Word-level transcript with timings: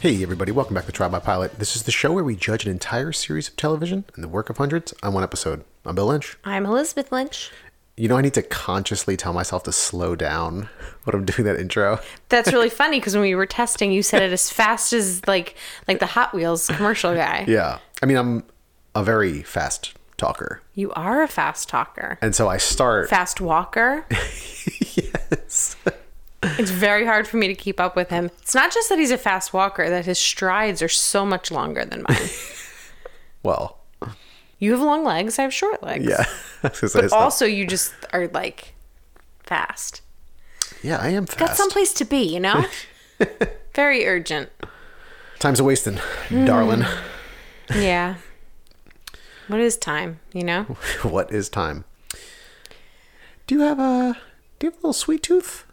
Hey, 0.00 0.22
everybody, 0.22 0.52
welcome 0.52 0.74
back 0.74 0.86
to 0.86 0.92
Try 0.92 1.08
by 1.08 1.18
Pilot. 1.18 1.58
This 1.58 1.74
is 1.74 1.82
the 1.82 1.90
show 1.90 2.12
where 2.12 2.22
we 2.22 2.36
judge 2.36 2.64
an 2.64 2.70
entire 2.70 3.10
series 3.12 3.48
of 3.48 3.56
television 3.56 4.04
and 4.14 4.22
the 4.22 4.28
work 4.28 4.48
of 4.48 4.56
hundreds 4.56 4.94
on 5.02 5.12
one 5.12 5.24
episode. 5.24 5.64
I'm 5.84 5.96
Bill 5.96 6.06
Lynch. 6.06 6.36
I'm 6.44 6.66
Elizabeth 6.66 7.10
Lynch. 7.10 7.50
You 7.96 8.06
know, 8.08 8.16
I 8.16 8.20
need 8.22 8.34
to 8.34 8.42
consciously 8.42 9.16
tell 9.16 9.32
myself 9.32 9.64
to 9.64 9.72
slow 9.72 10.14
down 10.14 10.68
when 11.04 11.16
I'm 11.16 11.24
doing 11.24 11.44
that 11.46 11.58
intro. 11.58 11.98
That's 12.28 12.52
really 12.52 12.70
funny 12.70 13.00
because 13.00 13.14
when 13.14 13.22
we 13.22 13.34
were 13.34 13.46
testing, 13.46 13.90
you 13.90 14.02
said 14.04 14.22
it 14.22 14.32
as 14.32 14.50
fast 14.50 14.92
as 14.92 15.26
like 15.26 15.56
like 15.88 15.98
the 15.98 16.06
Hot 16.06 16.32
Wheels 16.32 16.68
commercial 16.68 17.14
guy. 17.14 17.44
Yeah. 17.48 17.78
I 18.00 18.06
mean, 18.06 18.16
I'm 18.16 18.44
a 18.94 19.02
very 19.02 19.42
fast 19.42 19.94
talker. 20.16 20.62
You 20.74 20.92
are 20.92 21.22
a 21.22 21.28
fast 21.28 21.68
talker, 21.68 22.18
And 22.22 22.36
so 22.36 22.48
I 22.48 22.58
start. 22.58 23.08
fast 23.08 23.40
walker. 23.40 24.06
yes. 24.10 25.74
It's 26.42 26.70
very 26.70 27.04
hard 27.04 27.26
for 27.26 27.36
me 27.36 27.48
to 27.48 27.54
keep 27.54 27.80
up 27.80 27.96
with 27.96 28.10
him. 28.10 28.26
It's 28.42 28.54
not 28.54 28.72
just 28.72 28.88
that 28.90 28.98
he's 28.98 29.10
a 29.10 29.18
fast 29.18 29.52
walker; 29.52 29.88
that 29.90 30.04
his 30.06 30.18
strides 30.18 30.82
are 30.82 30.88
so 30.88 31.26
much 31.26 31.50
longer 31.50 31.84
than 31.84 32.04
mine. 32.08 32.16
Well, 33.42 33.78
you 34.58 34.72
have 34.72 34.80
long 34.80 35.04
legs; 35.04 35.38
I 35.38 35.42
have 35.42 35.54
short 35.54 35.82
legs. 35.82 36.06
yeah. 36.06 36.24
I 36.62 36.68
was 36.68 36.80
gonna 36.80 36.88
say, 36.90 37.00
But 37.02 37.10
not- 37.12 37.20
also, 37.20 37.46
you 37.46 37.66
just 37.66 37.92
are 38.12 38.26
like 38.28 38.74
fast. 39.44 40.02
yeah, 40.82 40.98
I 40.98 41.08
am 41.10 41.24
fast. 41.26 41.38
Got 41.38 41.56
someplace 41.56 41.92
to 41.94 42.04
be, 42.04 42.22
you 42.22 42.40
know. 42.40 42.64
very 43.74 44.06
urgent. 44.06 44.50
Time's 45.38 45.60
a 45.60 45.64
wasting, 45.64 45.98
darling. 46.30 46.80
Mm. 46.80 47.82
Yeah. 47.82 48.16
What 49.46 49.60
is 49.60 49.76
time? 49.76 50.18
You 50.32 50.42
know. 50.44 50.62
what 51.02 51.32
is 51.32 51.48
time? 51.48 51.84
Do 53.46 53.54
you 53.54 53.60
have 53.62 53.78
a 53.78 54.16
do 54.58 54.66
you 54.66 54.70
have 54.72 54.74
a 54.74 54.78
little 54.78 54.92
sweet 54.92 55.22
tooth? 55.22 55.64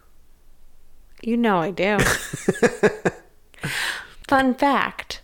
You 1.22 1.36
know 1.36 1.58
I 1.58 1.70
do. 1.70 1.98
Fun 4.28 4.54
fact. 4.54 5.22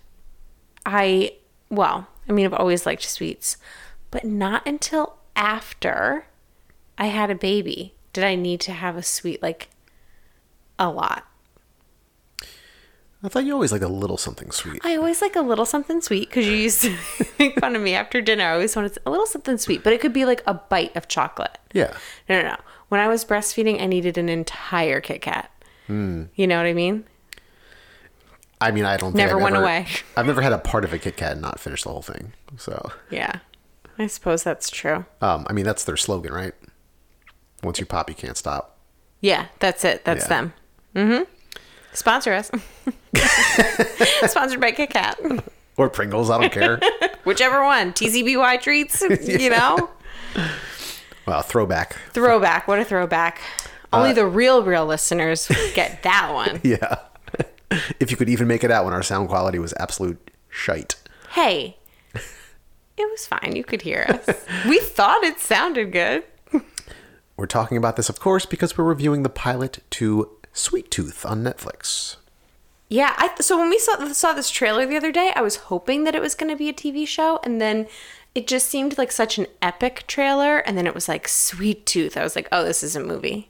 I, 0.85 1.35
well, 1.71 2.09
I 2.29 2.33
mean, 2.33 2.47
I've 2.47 2.55
always 2.55 2.87
liked 2.87 3.03
sweets, 3.03 3.57
but 4.11 4.25
not 4.25 4.67
until 4.67 5.17
after 5.37 6.27
I 6.99 7.07
had 7.07 7.31
a 7.31 7.35
baby 7.35 7.95
did 8.13 8.25
I 8.25 8.35
need 8.35 8.61
to 8.63 8.73
have 8.73 8.97
a 8.97 9.03
sweet, 9.03 9.43
like, 9.43 9.69
a 10.79 10.91
lot. 10.91 11.27
I 13.25 13.29
thought 13.29 13.45
you 13.45 13.53
always 13.53 13.71
liked 13.71 13.85
a 13.85 13.89
little 13.89 14.17
something 14.17 14.51
sweet. 14.51 14.85
I 14.85 14.97
always 14.97 15.23
like 15.23 15.37
a 15.37 15.41
little 15.41 15.65
something 15.65 16.01
sweet 16.01 16.29
because 16.29 16.45
you 16.45 16.55
used 16.55 16.83
to 16.83 16.97
make 17.39 17.59
fun 17.61 17.77
of 17.77 17.83
me 17.83 17.95
after 17.95 18.21
dinner. 18.21 18.45
I 18.45 18.55
always 18.55 18.75
wanted 18.75 18.99
a 19.07 19.11
little 19.11 19.27
something 19.27 19.59
sweet, 19.59 19.85
but 19.85 19.93
it 19.93 20.01
could 20.01 20.13
be 20.13 20.25
like 20.25 20.43
a 20.47 20.55
bite 20.55 20.95
of 20.97 21.07
chocolate. 21.07 21.57
Yeah. 21.73 21.97
No, 22.29 22.43
no, 22.43 22.49
no. 22.49 22.57
When 22.89 23.01
I 23.01 23.07
was 23.07 23.25
breastfeeding, 23.25 23.81
I 23.81 23.87
needed 23.87 24.19
an 24.19 24.29
entire 24.29 25.01
Kit 25.01 25.23
Kat. 25.23 25.51
Hmm. 25.93 26.23
You 26.37 26.47
know 26.47 26.57
what 26.57 26.65
I 26.65 26.73
mean? 26.73 27.05
I 28.63 28.71
mean, 28.71 28.87
I 28.87 28.97
don't 28.97 29.13
think 29.13 29.17
Never 29.27 29.37
I've 29.37 29.43
went 29.43 29.57
ever- 29.57 29.65
away. 29.65 29.87
I've 30.17 30.25
never 30.27 30.41
had 30.41 30.53
a 30.53 30.59
part 30.59 30.85
of 30.85 30.93
a 30.95 30.99
Kit 30.99 31.19
Kat 31.19 31.33
and 31.33 31.43
not 31.43 31.61
finish 31.61 31.83
the 31.83 31.91
whole 31.91 32.01
thing. 32.01 32.33
So, 32.57 32.93
Yeah. 33.11 33.41
I 33.99 34.07
suppose 34.07 34.43
that's 34.43 34.71
true. 34.71 35.05
um, 35.21 35.47
I 35.51 35.53
mean, 35.53 35.67
that's 35.67 35.85
their 35.85 35.99
slogan, 35.99 36.33
right? 36.33 36.55
Once 37.63 37.79
you 37.79 37.85
pop, 37.85 38.09
you 38.09 38.15
can't 38.17 38.39
stop. 38.39 38.79
Yeah, 39.21 39.47
that's 39.59 39.85
it. 39.85 40.05
That's 40.07 40.25
Yeah. 40.25 40.29
them. 40.29 40.53
Mm-hmm. 40.95 41.23
Sponsor 41.93 42.33
us. 42.33 42.51
Sponsored 44.31 44.61
by 44.63 44.73
Kit 44.73 44.91
Kat. 44.91 45.19
Or 45.79 45.89
Pringles, 45.89 46.29
I 46.29 46.39
don't 46.39 46.53
care. 46.53 46.79
Whichever 47.25 47.65
one. 47.65 47.95
TCBY 47.95 48.61
treats, 48.61 49.01
you 49.27 49.49
know? 49.49 49.89
well, 51.27 51.41
throwback. 51.41 51.97
Throwback. 52.13 52.69
What 52.69 52.79
a 52.79 52.85
throwback. 52.85 53.41
Only 53.93 54.11
uh, 54.11 54.15
the 54.15 54.27
real, 54.27 54.63
real 54.63 54.87
listeners 54.87 55.49
get 55.75 56.03
that 56.03 56.33
one. 56.33 56.61
Yeah. 56.63 56.99
if 58.01 58.11
you 58.11 58.17
could 58.17 58.29
even 58.29 58.49
make 58.49 58.65
it 58.65 58.71
out 58.71 58.85
when 58.85 58.95
our 58.95 59.03
sound 59.03 59.29
quality 59.29 59.59
was 59.59 59.75
absolute 59.79 60.31
shite. 60.49 60.97
Hey, 61.31 61.77
it 62.15 63.11
was 63.11 63.27
fine. 63.27 63.57
You 63.57 63.65
could 63.65 63.83
hear 63.83 64.07
us. 64.09 64.47
We 64.69 64.79
thought 64.79 65.25
it 65.25 65.39
sounded 65.39 65.93
good. 65.93 66.25
We're 67.37 67.47
talking 67.47 67.77
about 67.77 67.97
this, 67.97 68.09
of 68.09 68.21
course, 68.21 68.47
because 68.47 68.77
we're 68.77 68.85
reviewing 68.85 69.23
the 69.23 69.29
pilot 69.29 69.83
to 69.91 70.31
Sweet 70.53 70.91
Tooth 70.91 71.25
on 71.25 71.43
Netflix. 71.43 72.17
Yeah, 72.89 73.15
I, 73.17 73.31
so 73.41 73.59
when 73.59 73.71
we 73.71 73.79
saw 73.79 74.13
saw 74.13 74.35
this 74.35 74.51
trailer 74.51 74.85
the 74.85 74.99
other 74.99 75.11
day, 75.11 75.33
I 75.35 75.41
was 75.41 75.57
hoping 75.57 76.05
that 76.05 76.15
it 76.15 76.21
was 76.21 76.35
going 76.35 76.51
to 76.51 76.57
be 76.57 76.69
a 76.69 76.75
TV 76.75 77.09
show, 77.09 77.41
and 77.43 77.59
then 77.59 77.89
it 78.35 78.47
just 78.47 78.69
seemed 78.69 78.99
like 78.99 79.11
such 79.11 79.39
an 79.39 79.47
epic 79.63 80.05
trailer, 80.07 80.59
and 80.59 80.77
then 80.77 80.87
it 80.87 80.95
was 80.95 81.09
like 81.09 81.27
Sweet 81.27 81.87
Tooth. 81.87 82.19
I 82.19 82.23
was 82.23 82.37
like, 82.37 82.49
oh, 82.53 82.65
this 82.65 82.83
is 82.83 82.95
a 82.95 83.03
movie, 83.03 83.49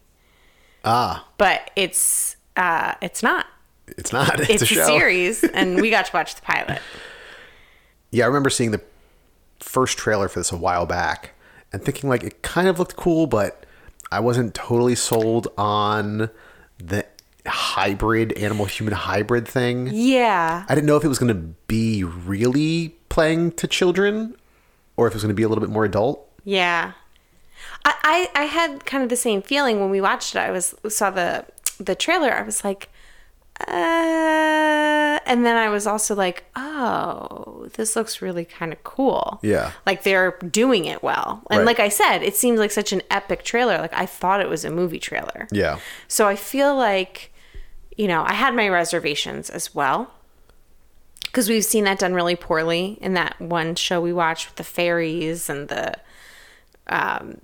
Ah, 0.85 1.27
but 1.39 1.71
it's 1.77 2.37
uh, 2.57 2.95
it's 3.01 3.23
not. 3.23 3.47
it's 3.87 4.13
not. 4.13 4.41
It's, 4.49 4.63
It's, 4.63 4.73
a 4.77 4.81
a, 4.81 4.87
series, 4.87 5.45
and 5.55 5.81
we 5.81 5.91
got 5.91 6.07
to 6.07 6.13
watch 6.13 6.35
the 6.35 6.43
pilot. 6.43 6.81
Yeah, 8.11 8.25
I 8.25 8.27
remember 8.27 8.51
seeing 8.51 8.73
the 8.73 8.83
first 9.61 9.97
trailer 9.97 10.29
for 10.29 10.41
this 10.41 10.53
a 10.53 10.57
while 10.57 10.87
back 10.87 11.31
and 11.73 11.83
thinking 11.83 12.11
like 12.11 12.25
it 12.25 12.43
kind 12.43 12.69
of 12.69 12.79
looked 12.79 12.97
cool, 12.97 13.27
but 13.27 13.65
I 14.11 14.21
wasn't 14.21 14.55
totally 14.55 14.95
sold 14.95 15.49
on 15.57 16.29
the 16.79 17.07
hybrid 17.47 18.33
animal 18.35 18.67
human 18.67 18.95
hybrid 18.95 19.47
thing. 19.49 19.89
Yeah, 19.93 20.65
I 20.69 20.75
didn't 20.75 20.87
know 20.87 20.97
if 20.97 21.05
it 21.05 21.09
was 21.09 21.19
going 21.19 21.35
to 21.35 21.43
be 21.69 22.05
really 22.05 22.97
playing 23.09 23.53
to 23.53 23.67
children 23.67 24.35
or 24.97 25.07
if 25.07 25.13
it 25.13 25.17
was 25.17 25.23
going 25.23 25.31
to 25.31 25.35
be 25.35 25.43
a 25.43 25.49
little 25.49 25.63
bit 25.63 25.71
more 25.71 25.85
adult. 25.85 26.29
yeah. 26.45 26.93
I, 27.85 28.29
I 28.35 28.43
I 28.43 28.45
had 28.45 28.85
kind 28.87 29.03
of 29.03 29.09
the 29.09 29.17
same 29.17 29.43
feeling 29.43 29.81
when 29.81 29.91
we 29.91 30.01
watched 30.01 30.35
it. 30.35 30.39
I 30.39 30.51
was 30.51 30.75
saw 30.89 31.11
the 31.11 31.47
the 31.79 31.95
trailer. 31.95 32.33
I 32.33 32.43
was 32.43 32.63
like, 32.65 32.89
uh, 33.61 35.19
and 35.27 35.45
then 35.45 35.57
I 35.57 35.69
was 35.69 35.87
also 35.87 36.15
like, 36.15 36.45
oh, 36.57 37.69
this 37.75 37.97
looks 37.97 38.23
really 38.23 38.45
kind 38.45 38.73
of 38.73 38.83
cool. 38.85 39.41
Yeah. 39.43 39.73
like 39.87 40.03
they're 40.03 40.33
doing 40.51 40.85
it 40.85 41.03
well. 41.03 41.43
And 41.51 41.61
Right. 41.61 41.67
like 41.67 41.81
I 41.81 41.89
said, 41.89 42.23
it 42.23 42.37
seems 42.37 42.59
like 42.59 42.71
such 42.71 42.93
an 42.93 43.03
epic 43.11 43.45
trailer. 43.45 43.79
Like 43.79 43.95
I 43.95 44.07
thought 44.07 44.41
it 44.41 44.49
was 44.49 44.65
a 44.65 44.71
movie 44.71 44.99
trailer. 45.01 45.49
Yeah. 45.51 45.79
So 46.09 46.27
I 46.27 46.37
feel 46.37 46.75
like, 46.77 47.33
you 47.97 48.09
know, 48.09 48.25
I 48.27 48.35
had 48.35 48.55
my 48.55 48.69
reservations 48.69 49.51
as 49.51 49.75
well. 49.75 50.11
Because 51.25 51.49
we've 51.49 51.65
seen 51.65 51.85
that 51.85 51.99
done 51.99 52.13
really 52.15 52.37
poorly 52.37 52.99
in 53.01 53.15
that 53.15 53.41
one 53.41 53.75
show 53.75 54.01
we 54.03 54.13
watched 54.13 54.49
with 54.49 54.57
the 54.57 54.65
fairies 54.65 55.49
and 55.49 55.69
the, 55.69 55.95
um, 56.89 57.39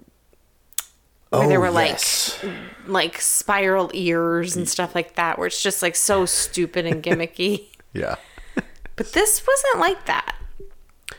where 1.30 1.48
there 1.48 1.60
were 1.60 1.70
like 1.70 1.90
yes. 1.90 2.44
like 2.86 3.20
spiral 3.20 3.90
ears 3.94 4.56
and 4.56 4.68
stuff 4.68 4.94
like 4.94 5.14
that, 5.16 5.38
where 5.38 5.46
it's 5.46 5.62
just 5.62 5.82
like 5.82 5.96
so 5.96 6.24
stupid 6.26 6.86
and 6.86 7.02
gimmicky. 7.02 7.66
Yeah. 7.94 8.16
but 8.96 9.12
this 9.14 9.42
wasn't 9.46 9.80
like 9.80 10.04
that. 10.06 10.36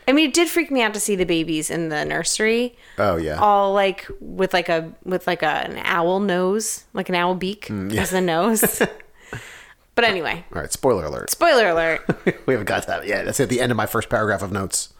I 0.06 0.12
mean, 0.12 0.28
it 0.28 0.34
did 0.34 0.48
freak 0.48 0.70
me 0.70 0.82
out 0.82 0.94
to 0.94 1.00
see 1.00 1.16
the 1.16 1.24
babies 1.26 1.68
in 1.68 1.88
the 1.88 2.04
nursery, 2.04 2.76
Oh, 2.96 3.16
yeah. 3.16 3.36
all 3.38 3.74
like 3.74 4.06
with 4.20 4.54
like 4.54 4.68
a 4.68 4.92
with 5.04 5.26
like 5.26 5.42
a, 5.42 5.46
an 5.68 5.78
owl 5.84 6.20
nose, 6.20 6.84
like 6.94 7.08
an 7.08 7.16
owl 7.16 7.34
beak 7.34 7.66
Mm, 7.66 7.94
as 7.96 8.10
the 8.10 8.20
nose. 8.20 8.60
but 9.94 10.04
anyway, 10.04 10.44
All 10.54 10.62
right, 10.62 10.72
spoiler 10.72 11.04
alert. 11.06 11.30
spoiler 11.30 11.68
alert. 11.68 12.06
we 12.46 12.54
haven't 12.54 12.66
got 12.66 12.86
that 12.86 13.06
yet. 13.06 13.24
That's 13.24 13.40
at 13.40 13.48
the 13.48 13.60
end 13.60 13.72
of 13.72 13.76
my 13.76 13.86
first 13.86 14.08
paragraph 14.08 14.42
of 14.42 14.52
notes. 14.52 14.94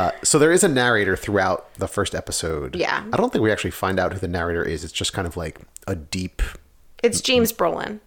Uh, 0.00 0.10
so 0.22 0.38
there 0.38 0.52
is 0.52 0.64
a 0.64 0.68
narrator 0.68 1.16
throughout 1.16 1.72
the 1.74 1.86
first 1.88 2.14
episode. 2.14 2.74
Yeah. 2.76 3.04
I 3.12 3.16
don't 3.16 3.32
think 3.32 3.42
we 3.42 3.52
actually 3.52 3.72
find 3.72 3.98
out 4.00 4.12
who 4.12 4.18
the 4.18 4.28
narrator 4.28 4.62
is. 4.64 4.82
It's 4.84 4.92
just 4.92 5.12
kind 5.12 5.26
of 5.28 5.36
like 5.36 5.58
a 5.86 5.94
deep. 5.94 6.42
It's 7.02 7.20
James 7.20 7.52
Brolin. 7.52 8.00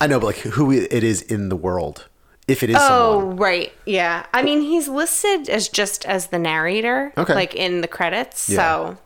I 0.00 0.06
know, 0.06 0.18
but 0.18 0.26
like 0.26 0.36
who 0.38 0.72
it 0.72 1.04
is 1.04 1.22
in 1.22 1.48
the 1.50 1.56
world, 1.56 2.08
if 2.48 2.62
it 2.62 2.70
is 2.70 2.76
Oh, 2.78 3.20
someone. 3.20 3.36
right. 3.36 3.72
Yeah. 3.86 4.26
I 4.32 4.42
mean, 4.42 4.62
he's 4.62 4.88
listed 4.88 5.48
as 5.48 5.68
just 5.68 6.04
as 6.06 6.28
the 6.28 6.38
narrator, 6.38 7.12
Okay. 7.18 7.34
like 7.34 7.54
in 7.54 7.82
the 7.82 7.88
credits. 7.88 8.48
Yeah. 8.48 8.56
So, 8.56 8.98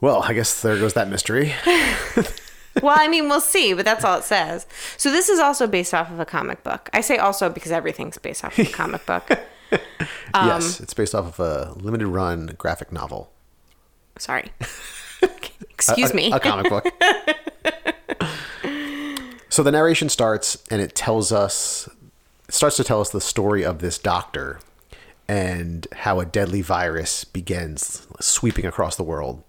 Well, 0.00 0.22
I 0.22 0.34
guess 0.34 0.60
there 0.62 0.76
goes 0.78 0.92
that 0.94 1.08
mystery. 1.08 1.54
well, 2.82 2.96
I 2.98 3.08
mean, 3.08 3.28
we'll 3.28 3.40
see, 3.40 3.72
but 3.74 3.84
that's 3.84 4.04
all 4.04 4.18
it 4.18 4.24
says. 4.24 4.66
So, 4.96 5.10
this 5.10 5.28
is 5.28 5.38
also 5.40 5.66
based 5.66 5.94
off 5.94 6.10
of 6.10 6.20
a 6.20 6.24
comic 6.26 6.62
book. 6.62 6.88
I 6.92 7.00
say 7.00 7.16
also 7.16 7.48
because 7.48 7.72
everything's 7.72 8.18
based 8.18 8.44
off 8.44 8.58
of 8.58 8.68
a 8.68 8.70
comic 8.72 9.04
book. 9.06 9.30
Um, 10.32 10.46
yes, 10.46 10.78
it's 10.78 10.94
based 10.94 11.12
off 11.12 11.40
of 11.40 11.40
a 11.40 11.72
limited 11.80 12.06
run 12.06 12.54
graphic 12.56 12.92
novel. 12.92 13.32
Sorry. 14.16 14.52
Excuse 15.70 16.12
A- 16.12 16.14
me. 16.14 16.30
A 16.30 16.38
comic 16.38 16.70
book. 16.70 16.86
So 19.52 19.64
the 19.64 19.72
narration 19.72 20.08
starts 20.08 20.56
and 20.70 20.80
it 20.80 20.94
tells 20.94 21.32
us 21.32 21.88
it 22.48 22.54
starts 22.54 22.76
to 22.76 22.84
tell 22.84 23.00
us 23.00 23.10
the 23.10 23.20
story 23.20 23.64
of 23.64 23.80
this 23.80 23.98
doctor 23.98 24.60
and 25.28 25.88
how 25.92 26.20
a 26.20 26.24
deadly 26.24 26.62
virus 26.62 27.24
begins 27.24 28.06
sweeping 28.20 28.64
across 28.64 28.94
the 28.94 29.02
world. 29.02 29.42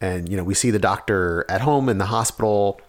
And 0.00 0.30
you 0.30 0.36
know, 0.38 0.44
we 0.44 0.54
see 0.54 0.70
the 0.70 0.78
doctor 0.78 1.44
at 1.48 1.60
home 1.60 1.90
in 1.90 1.98
the 1.98 2.06
hospital 2.06 2.80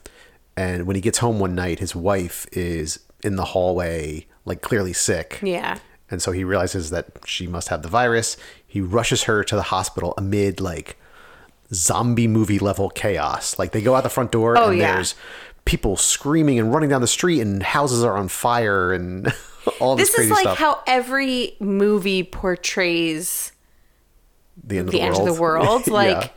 and 0.55 0.87
when 0.87 0.95
he 0.95 1.01
gets 1.01 1.17
home 1.17 1.39
one 1.39 1.55
night 1.55 1.79
his 1.79 1.93
wife 1.93 2.47
is 2.53 2.99
in 3.21 3.35
the 3.35 3.45
hallway 3.45 4.25
like 4.45 4.61
clearly 4.61 4.93
sick. 4.93 5.39
Yeah. 5.43 5.77
And 6.11 6.21
so 6.21 6.31
he 6.31 6.43
realizes 6.43 6.89
that 6.89 7.07
she 7.25 7.45
must 7.47 7.69
have 7.69 7.81
the 7.83 7.87
virus. 7.87 8.35
He 8.65 8.81
rushes 8.81 9.23
her 9.23 9.43
to 9.43 9.55
the 9.55 9.61
hospital 9.63 10.13
amid 10.17 10.59
like 10.59 10.97
zombie 11.73 12.27
movie 12.27 12.59
level 12.59 12.89
chaos. 12.89 13.59
Like 13.59 13.71
they 13.71 13.81
go 13.81 13.95
out 13.95 14.03
the 14.03 14.09
front 14.09 14.31
door 14.31 14.57
Oh, 14.57 14.69
and 14.69 14.79
yeah. 14.79 14.95
there's 14.95 15.15
people 15.65 15.95
screaming 15.97 16.57
and 16.57 16.73
running 16.73 16.89
down 16.89 17.01
the 17.01 17.07
street 17.07 17.41
and 17.41 17.61
houses 17.61 18.03
are 18.03 18.17
on 18.17 18.27
fire 18.27 18.91
and 18.91 19.31
all 19.79 19.95
this, 19.95 20.09
This 20.11 20.25
is 20.25 20.31
like 20.31 20.41
stuff. 20.41 20.57
how 20.57 20.81
every 20.87 21.55
movie 21.59 22.23
portrays 22.23 23.51
the 24.63 24.79
end 24.79 24.87
of 24.87 24.91
the 24.93 24.97
the, 24.99 25.03
end 25.03 25.15
world. 25.15 25.27
of 25.29 25.35
the 25.35 25.41
world. 25.41 25.83
Yeah. 25.87 25.93
Like, 25.93 26.33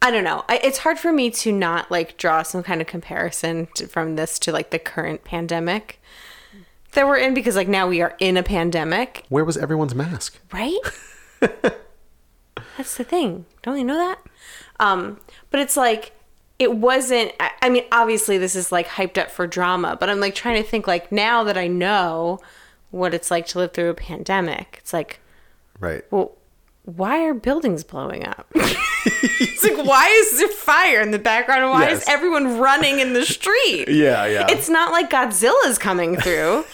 I 0.00 0.10
don't 0.10 0.24
know. 0.24 0.44
I, 0.48 0.58
it's 0.64 0.78
hard 0.78 0.98
for 0.98 1.12
me 1.12 1.30
to 1.30 1.52
not 1.52 1.90
like 1.90 2.16
draw 2.16 2.42
some 2.42 2.62
kind 2.64 2.80
of 2.80 2.86
comparison 2.88 3.68
to, 3.76 3.86
from 3.86 4.16
this 4.16 4.38
to 4.40 4.52
like 4.52 4.70
the 4.70 4.78
current 4.80 5.22
pandemic 5.24 6.00
that 6.92 7.06
we're 7.06 7.16
in 7.18 7.34
because 7.34 7.56
like 7.56 7.68
now 7.68 7.88
we 7.88 8.00
are 8.02 8.14
in 8.18 8.36
a 8.36 8.42
pandemic, 8.42 9.24
Where 9.28 9.44
was 9.44 9.56
everyone's 9.56 9.94
mask? 9.94 10.38
right? 10.52 10.78
That's 12.76 12.96
the 12.96 13.04
thing. 13.04 13.46
Don't 13.62 13.78
you 13.78 13.84
know 13.84 13.96
that? 13.96 14.18
Um, 14.80 15.18
but 15.50 15.60
it's 15.60 15.76
like 15.76 16.12
it 16.58 16.74
wasn't. 16.76 17.32
I, 17.40 17.50
I 17.62 17.68
mean, 17.68 17.84
obviously 17.92 18.38
this 18.38 18.54
is 18.56 18.72
like 18.72 18.86
hyped 18.88 19.18
up 19.18 19.30
for 19.30 19.46
drama, 19.46 19.96
but 19.98 20.08
I'm 20.08 20.20
like 20.20 20.34
trying 20.34 20.62
to 20.62 20.68
think 20.68 20.86
like 20.86 21.12
now 21.12 21.44
that 21.44 21.56
I 21.58 21.66
know 21.66 22.40
what 22.90 23.14
it's 23.14 23.30
like 23.30 23.46
to 23.48 23.58
live 23.58 23.72
through 23.72 23.90
a 23.90 23.94
pandemic. 23.94 24.76
It's 24.80 24.92
like 24.92 25.20
Right. 25.80 26.04
well, 26.10 26.32
why 26.84 27.24
are 27.24 27.34
buildings 27.34 27.82
blowing 27.84 28.26
up? 28.26 28.46
it's 28.54 29.64
like, 29.64 29.84
why 29.86 30.06
is 30.08 30.38
there 30.38 30.48
fire 30.48 31.00
in 31.00 31.10
the 31.10 31.18
background? 31.18 31.62
And 31.62 31.70
why 31.70 31.88
Yes. 31.88 32.02
is 32.02 32.08
everyone 32.08 32.58
running 32.58 33.00
in 33.00 33.12
the 33.14 33.24
street? 33.26 33.88
Yeah, 33.88 34.26
yeah. 34.26 34.46
It's 34.48 34.68
not 34.68 34.92
like 34.92 35.10
Godzilla's 35.10 35.78
coming 35.78 36.16
through. 36.16 36.64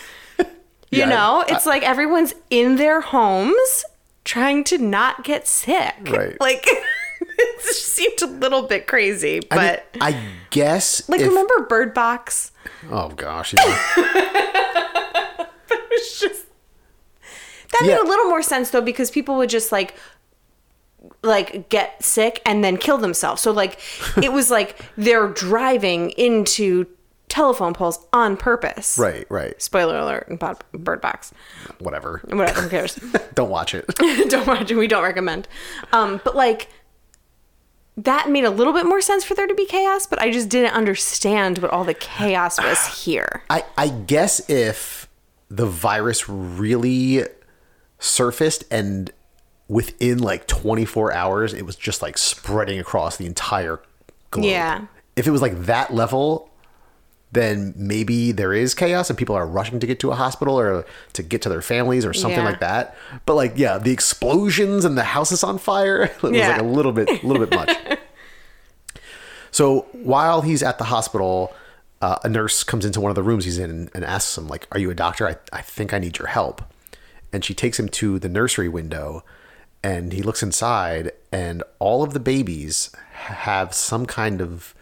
You 0.90 1.00
Yeah, 1.00 1.08
know, 1.10 1.44
I- 1.46 1.54
it's 1.54 1.66
like 1.66 1.82
everyone's 1.82 2.34
in 2.50 2.76
their 2.76 3.00
homes 3.00 3.84
trying 4.24 4.64
to 4.64 4.78
not 4.78 5.24
get 5.24 5.46
sick. 5.46 5.94
Right. 6.08 6.36
Like, 6.40 6.66
it 7.40 7.62
seemed 7.74 8.20
a 8.22 8.26
little 8.26 8.62
bit 8.62 8.86
crazy, 8.86 9.40
I, 9.50 9.56
mean, 9.56 9.66
but 9.70 9.86
I 10.00 10.24
guess 10.50 11.08
like, 11.08 11.20
if- 11.20 11.28
remember 11.28 11.66
Bird 11.68 11.92
Box? 11.94 12.52
Oh 12.90 13.08
gosh. 13.08 13.54
Yeah. 13.54 13.78
It's 15.90 16.20
just 16.20 16.44
that 17.72 17.80
Yeah. 17.82 17.96
made 17.96 18.00
a 18.00 18.08
little 18.08 18.26
more 18.26 18.42
sense 18.42 18.70
though 18.70 18.80
because 18.80 19.10
people 19.10 19.36
would 19.36 19.50
just 19.50 19.72
like 19.72 19.94
like 21.22 21.68
get 21.68 22.02
sick 22.04 22.40
and 22.46 22.62
then 22.62 22.76
kill 22.76 22.98
themselves. 22.98 23.42
So 23.42 23.50
like 23.52 23.80
it 24.22 24.32
was 24.32 24.50
like 24.50 24.78
they're 24.96 25.28
driving 25.28 26.10
into 26.10 26.86
telephone 27.38 27.72
poles 27.72 28.04
on 28.12 28.36
purpose. 28.36 28.98
right, 28.98 29.24
right. 29.30 29.60
Spoiler 29.62 29.96
alert 29.96 30.26
in 30.28 30.36
Bod- 30.36 30.64
Bird 30.72 31.00
Box. 31.00 31.32
Whatever. 31.78 32.20
Whatever, 32.24 32.62
who 32.62 32.68
cares? 32.68 32.96
Don't 33.34 33.48
watch 33.48 33.74
it. 33.74 33.86
don't 34.28 34.46
watch 34.46 34.70
it. 34.72 34.76
We 34.76 34.88
don't 34.88 35.04
recommend. 35.04 35.46
Um, 35.92 36.20
but 36.24 36.34
like 36.34 36.68
that 37.96 38.28
made 38.28 38.44
a 38.44 38.50
little 38.50 38.72
bit 38.72 38.86
more 38.86 39.00
sense 39.00 39.24
for 39.24 39.34
there 39.34 39.46
to 39.46 39.54
be 39.54 39.66
chaos, 39.66 40.06
but 40.06 40.20
I 40.20 40.30
just 40.32 40.48
didn't 40.48 40.72
understand 40.72 41.58
what 41.58 41.70
all 41.70 41.84
the 41.84 41.94
chaos 41.94 42.58
was 42.58 42.84
here. 43.04 43.42
I, 43.48 43.64
I 43.76 43.88
guess 43.88 44.48
if 44.50 45.08
the 45.48 45.66
virus 45.66 46.28
really 46.28 47.22
surfaced 48.00 48.64
and 48.70 49.10
within 49.68 50.18
like 50.18 50.46
24 50.46 51.12
hours 51.12 51.52
it 51.52 51.64
was 51.66 51.76
just 51.76 52.00
like 52.00 52.16
spreading 52.18 52.78
across 52.80 53.16
the 53.16 53.26
entire 53.26 53.80
globe. 54.30 54.46
Yeah. 54.46 54.86
If 55.14 55.26
it 55.26 55.30
was 55.30 55.42
like 55.42 55.66
that 55.66 55.92
level, 55.94 56.50
then 57.32 57.74
maybe 57.76 58.32
there 58.32 58.52
is 58.54 58.74
chaos 58.74 59.10
and 59.10 59.18
people 59.18 59.34
are 59.36 59.46
rushing 59.46 59.78
to 59.80 59.86
get 59.86 60.00
to 60.00 60.10
a 60.10 60.14
hospital 60.14 60.58
or 60.58 60.86
to 61.12 61.22
get 61.22 61.42
to 61.42 61.48
their 61.48 61.60
families 61.62 62.04
or 62.06 62.12
something 62.14 62.38
Yeah. 62.40 62.44
like 62.46 62.60
that. 62.60 62.96
But 63.26 63.34
like 63.34 63.52
yeah, 63.56 63.76
the 63.78 63.92
explosions 63.92 64.84
and 64.84 64.96
the 64.96 65.04
house 65.04 65.30
is 65.32 65.44
on 65.44 65.58
fire, 65.58 66.02
it 66.16 66.22
was 66.22 66.32
Yeah. 66.32 66.48
like 66.52 66.60
a 66.60 66.64
little 66.64 66.92
bit 66.92 67.08
a 67.22 67.26
little 67.26 67.44
bit 67.44 67.54
much. 67.54 67.76
So 69.50 69.86
while 69.92 70.42
he's 70.42 70.62
at 70.62 70.78
the 70.78 70.84
hospital, 70.84 71.54
uh, 72.02 72.18
a 72.22 72.28
nurse 72.28 72.62
comes 72.62 72.84
into 72.84 73.00
one 73.00 73.10
of 73.10 73.16
the 73.16 73.22
rooms 73.22 73.44
he's 73.44 73.58
in 73.58 73.70
and, 73.70 73.90
and 73.94 74.04
asks 74.04 74.36
him, 74.36 74.46
like, 74.46 74.66
"Are 74.72 74.78
you 74.78 74.90
a 74.90 74.94
doctor? 74.94 75.26
I, 75.26 75.36
I 75.52 75.62
think 75.62 75.92
I 75.94 75.98
need 75.98 76.18
your 76.18 76.28
help." 76.28 76.62
And 77.32 77.44
she 77.44 77.54
takes 77.54 77.78
him 77.78 77.88
to 77.90 78.18
the 78.18 78.28
nursery 78.28 78.68
window, 78.68 79.24
and 79.82 80.12
he 80.12 80.22
looks 80.22 80.42
inside, 80.42 81.12
and 81.32 81.62
all 81.78 82.02
of 82.02 82.12
the 82.12 82.20
babies 82.20 82.90
have 83.12 83.74
some 83.74 84.06
kind 84.06 84.40
of 84.40 84.74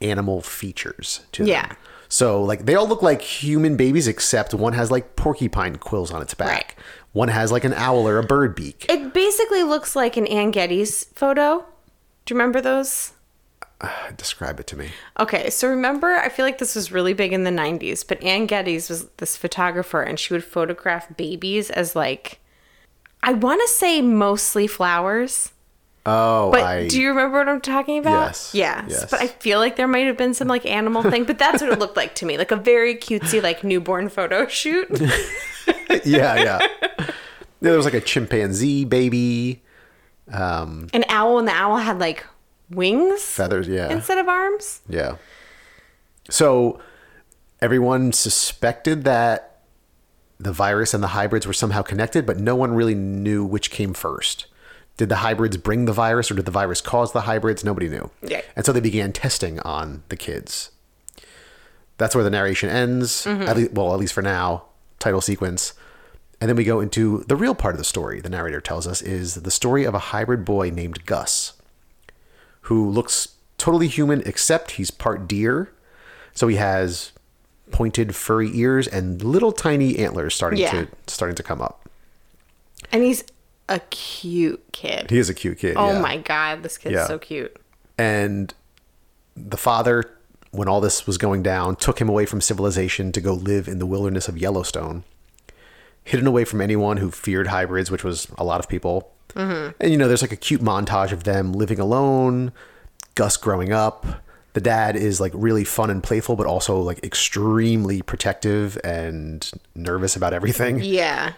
animal 0.00 0.40
features 0.40 1.20
to 1.32 1.42
them. 1.42 1.48
Yeah. 1.48 1.72
So 2.12 2.42
like 2.42 2.66
they 2.66 2.74
all 2.74 2.86
look 2.86 3.00
like 3.00 3.22
human 3.22 3.78
babies, 3.78 4.06
except 4.06 4.52
one 4.52 4.74
has 4.74 4.90
like 4.90 5.16
porcupine 5.16 5.76
quills 5.76 6.12
on 6.12 6.20
its 6.20 6.34
back. 6.34 6.48
Right. 6.50 6.74
One 7.12 7.28
has 7.28 7.50
like 7.50 7.64
an 7.64 7.72
owl 7.72 8.06
or 8.06 8.18
a 8.18 8.22
bird 8.22 8.54
beak. 8.54 8.84
It 8.90 9.14
basically 9.14 9.62
looks 9.62 9.96
like 9.96 10.18
an 10.18 10.26
Anne 10.26 10.50
Geddes 10.50 11.04
photo. 11.14 11.64
Do 12.26 12.34
you 12.34 12.38
remember 12.38 12.60
those? 12.60 13.12
Describe 14.18 14.60
it 14.60 14.66
to 14.66 14.76
me. 14.76 14.90
Okay, 15.18 15.48
so 15.48 15.66
remember, 15.68 16.16
I 16.16 16.28
feel 16.28 16.44
like 16.44 16.58
this 16.58 16.74
was 16.74 16.92
really 16.92 17.14
big 17.14 17.32
in 17.32 17.44
the 17.44 17.50
90s, 17.50 18.06
but 18.06 18.22
Anne 18.22 18.44
Geddes 18.44 18.90
was 18.90 19.08
this 19.16 19.38
photographer 19.38 20.02
and 20.02 20.20
she 20.20 20.34
would 20.34 20.44
photograph 20.44 21.16
babies 21.16 21.70
as 21.70 21.96
like, 21.96 22.40
I 23.22 23.32
want 23.32 23.62
to 23.62 23.68
say 23.68 24.02
mostly 24.02 24.66
flowers. 24.66 25.52
Oh, 26.04 26.50
But 26.50 26.62
I 26.62 26.88
do 26.88 27.00
you 27.00 27.10
remember 27.10 27.38
what 27.38 27.48
I'm 27.48 27.60
talking 27.60 27.98
about? 27.98 28.26
Yes, 28.28 28.50
Yes. 28.54 28.84
yes. 28.88 29.10
But 29.10 29.20
I 29.20 29.28
feel 29.28 29.58
like 29.60 29.76
there 29.76 29.86
might 29.86 30.06
have 30.06 30.16
been 30.16 30.34
some 30.34 30.48
like 30.48 30.66
animal 30.66 31.02
thing, 31.02 31.24
but 31.24 31.38
that's 31.38 31.62
what 31.62 31.70
it 31.72 31.78
looked 31.78 31.96
like 31.96 32.14
to 32.16 32.26
me. 32.26 32.36
Like 32.38 32.50
a 32.50 32.56
very 32.56 32.96
cutesy, 32.96 33.40
like 33.42 33.62
newborn 33.62 34.08
photo 34.08 34.46
shoot. 34.48 34.88
yeah, 36.04 36.34
yeah. 36.36 36.58
Yeah, 36.60 37.06
There 37.60 37.76
was 37.76 37.84
like 37.84 37.94
a 37.94 38.00
chimpanzee 38.00 38.84
baby, 38.84 39.62
Um, 40.32 40.88
An 40.92 41.04
owl, 41.08 41.38
and 41.38 41.46
the 41.46 41.52
owl 41.52 41.76
had 41.76 42.00
like 42.00 42.26
wings 42.68 43.22
feathers. 43.22 43.68
Yeah, 43.68 43.88
instead 43.90 44.18
of 44.18 44.26
arms. 44.28 44.80
yeah. 44.88 45.16
So 46.30 46.80
everyone 47.60 48.12
suspected 48.12 49.04
that 49.04 49.60
the 50.40 50.52
virus 50.52 50.94
and 50.94 51.02
the 51.02 51.08
hybrids 51.08 51.46
were 51.46 51.52
somehow 51.52 51.82
connected, 51.82 52.26
but 52.26 52.38
no 52.38 52.56
one 52.56 52.74
really 52.74 52.94
knew 52.96 53.44
which 53.44 53.70
came 53.70 53.94
first. 53.94 54.46
Did 54.96 55.08
the 55.08 55.16
hybrids 55.16 55.56
bring 55.56 55.86
the 55.86 55.92
virus, 55.92 56.30
or 56.30 56.34
did 56.34 56.44
the 56.44 56.50
virus 56.50 56.80
cause 56.80 57.12
the 57.12 57.22
hybrids? 57.22 57.64
Nobody 57.64 57.88
knew. 57.88 58.10
Yeah. 58.22 58.42
And 58.54 58.64
so 58.64 58.72
they 58.72 58.80
began 58.80 59.12
testing 59.12 59.58
on 59.60 60.02
the 60.08 60.16
kids. 60.16 60.70
That's 61.98 62.14
where 62.14 62.24
the 62.24 62.30
narration 62.30 62.68
ends. 62.68 63.26
At 63.26 63.38
mm-hmm. 63.38 63.58
least, 63.58 63.72
well, 63.72 63.94
at 63.94 64.00
least 64.00 64.12
for 64.12 64.22
now. 64.22 64.64
Title 64.98 65.20
sequence. 65.20 65.74
And 66.40 66.48
then 66.48 66.56
we 66.56 66.64
go 66.64 66.80
into 66.80 67.24
the 67.28 67.36
real 67.36 67.54
part 67.54 67.74
of 67.74 67.78
the 67.78 67.84
story, 67.84 68.20
the 68.20 68.28
narrator 68.28 68.60
tells 68.60 68.86
us, 68.86 69.00
is 69.00 69.36
the 69.36 69.50
story 69.50 69.84
of 69.84 69.94
a 69.94 69.98
hybrid 69.98 70.44
boy 70.44 70.70
named 70.70 71.06
Gus, 71.06 71.52
who 72.62 72.90
looks 72.90 73.28
totally 73.58 73.86
human, 73.86 74.22
except 74.26 74.72
he's 74.72 74.90
part 74.90 75.28
deer. 75.28 75.72
So 76.34 76.48
he 76.48 76.56
has 76.56 77.12
pointed 77.70 78.14
furry 78.14 78.50
ears 78.58 78.88
and 78.88 79.22
little 79.22 79.52
tiny 79.52 79.98
antlers 79.98 80.34
starting 80.34 80.58
Yeah. 80.58 80.72
to 80.72 80.88
starting 81.06 81.36
to 81.36 81.42
come 81.42 81.62
up. 81.62 81.88
And 82.90 83.02
he's 83.04 83.22
a 83.72 83.80
cute 83.90 84.62
kid. 84.72 85.10
He 85.10 85.18
is 85.18 85.28
a 85.28 85.34
cute 85.34 85.58
kid. 85.58 85.76
oh 85.76 85.92
yeah. 85.92 86.00
my 86.00 86.16
god, 86.18 86.62
this 86.62 86.78
kid's 86.78 86.94
Yeah. 86.94 87.06
so 87.06 87.18
cute. 87.18 87.56
And 87.98 88.52
the 89.36 89.56
father, 89.56 90.04
when 90.50 90.68
all 90.68 90.80
this 90.80 91.06
was 91.06 91.18
going 91.18 91.42
down, 91.42 91.76
took 91.76 92.00
him 92.00 92.08
away 92.08 92.26
from 92.26 92.40
civilization 92.40 93.12
to 93.12 93.20
go 93.20 93.32
live 93.34 93.68
in 93.68 93.78
the 93.78 93.86
wilderness 93.86 94.28
of 94.28 94.36
Yellowstone, 94.38 95.04
hidden 96.04 96.26
away 96.26 96.44
from 96.44 96.60
anyone 96.60 96.98
who 96.98 97.10
feared 97.10 97.48
hybrids, 97.48 97.90
which 97.90 98.04
was 98.04 98.26
a 98.38 98.44
lot 98.44 98.60
of 98.60 98.68
people. 98.68 99.12
Mm-hmm. 99.30 99.70
And 99.80 99.90
you 99.90 99.96
know, 99.96 100.08
there's 100.08 100.22
like 100.22 100.32
a 100.32 100.36
cute 100.36 100.60
montage 100.60 101.12
of 101.12 101.24
them 101.24 101.52
living 101.52 101.80
alone, 101.80 102.52
Gus 103.14 103.36
growing 103.36 103.72
up. 103.72 104.04
The 104.54 104.60
dad 104.60 104.96
is 104.96 105.18
like 105.18 105.32
really 105.34 105.64
fun 105.64 105.88
and 105.88 106.02
playful, 106.02 106.36
but 106.36 106.46
also 106.46 106.78
like 106.78 107.02
extremely 107.02 108.02
protective 108.02 108.78
and 108.84 109.50
nervous 109.74 110.14
about 110.16 110.34
everything 110.34 110.80
Yeah. 110.82 111.32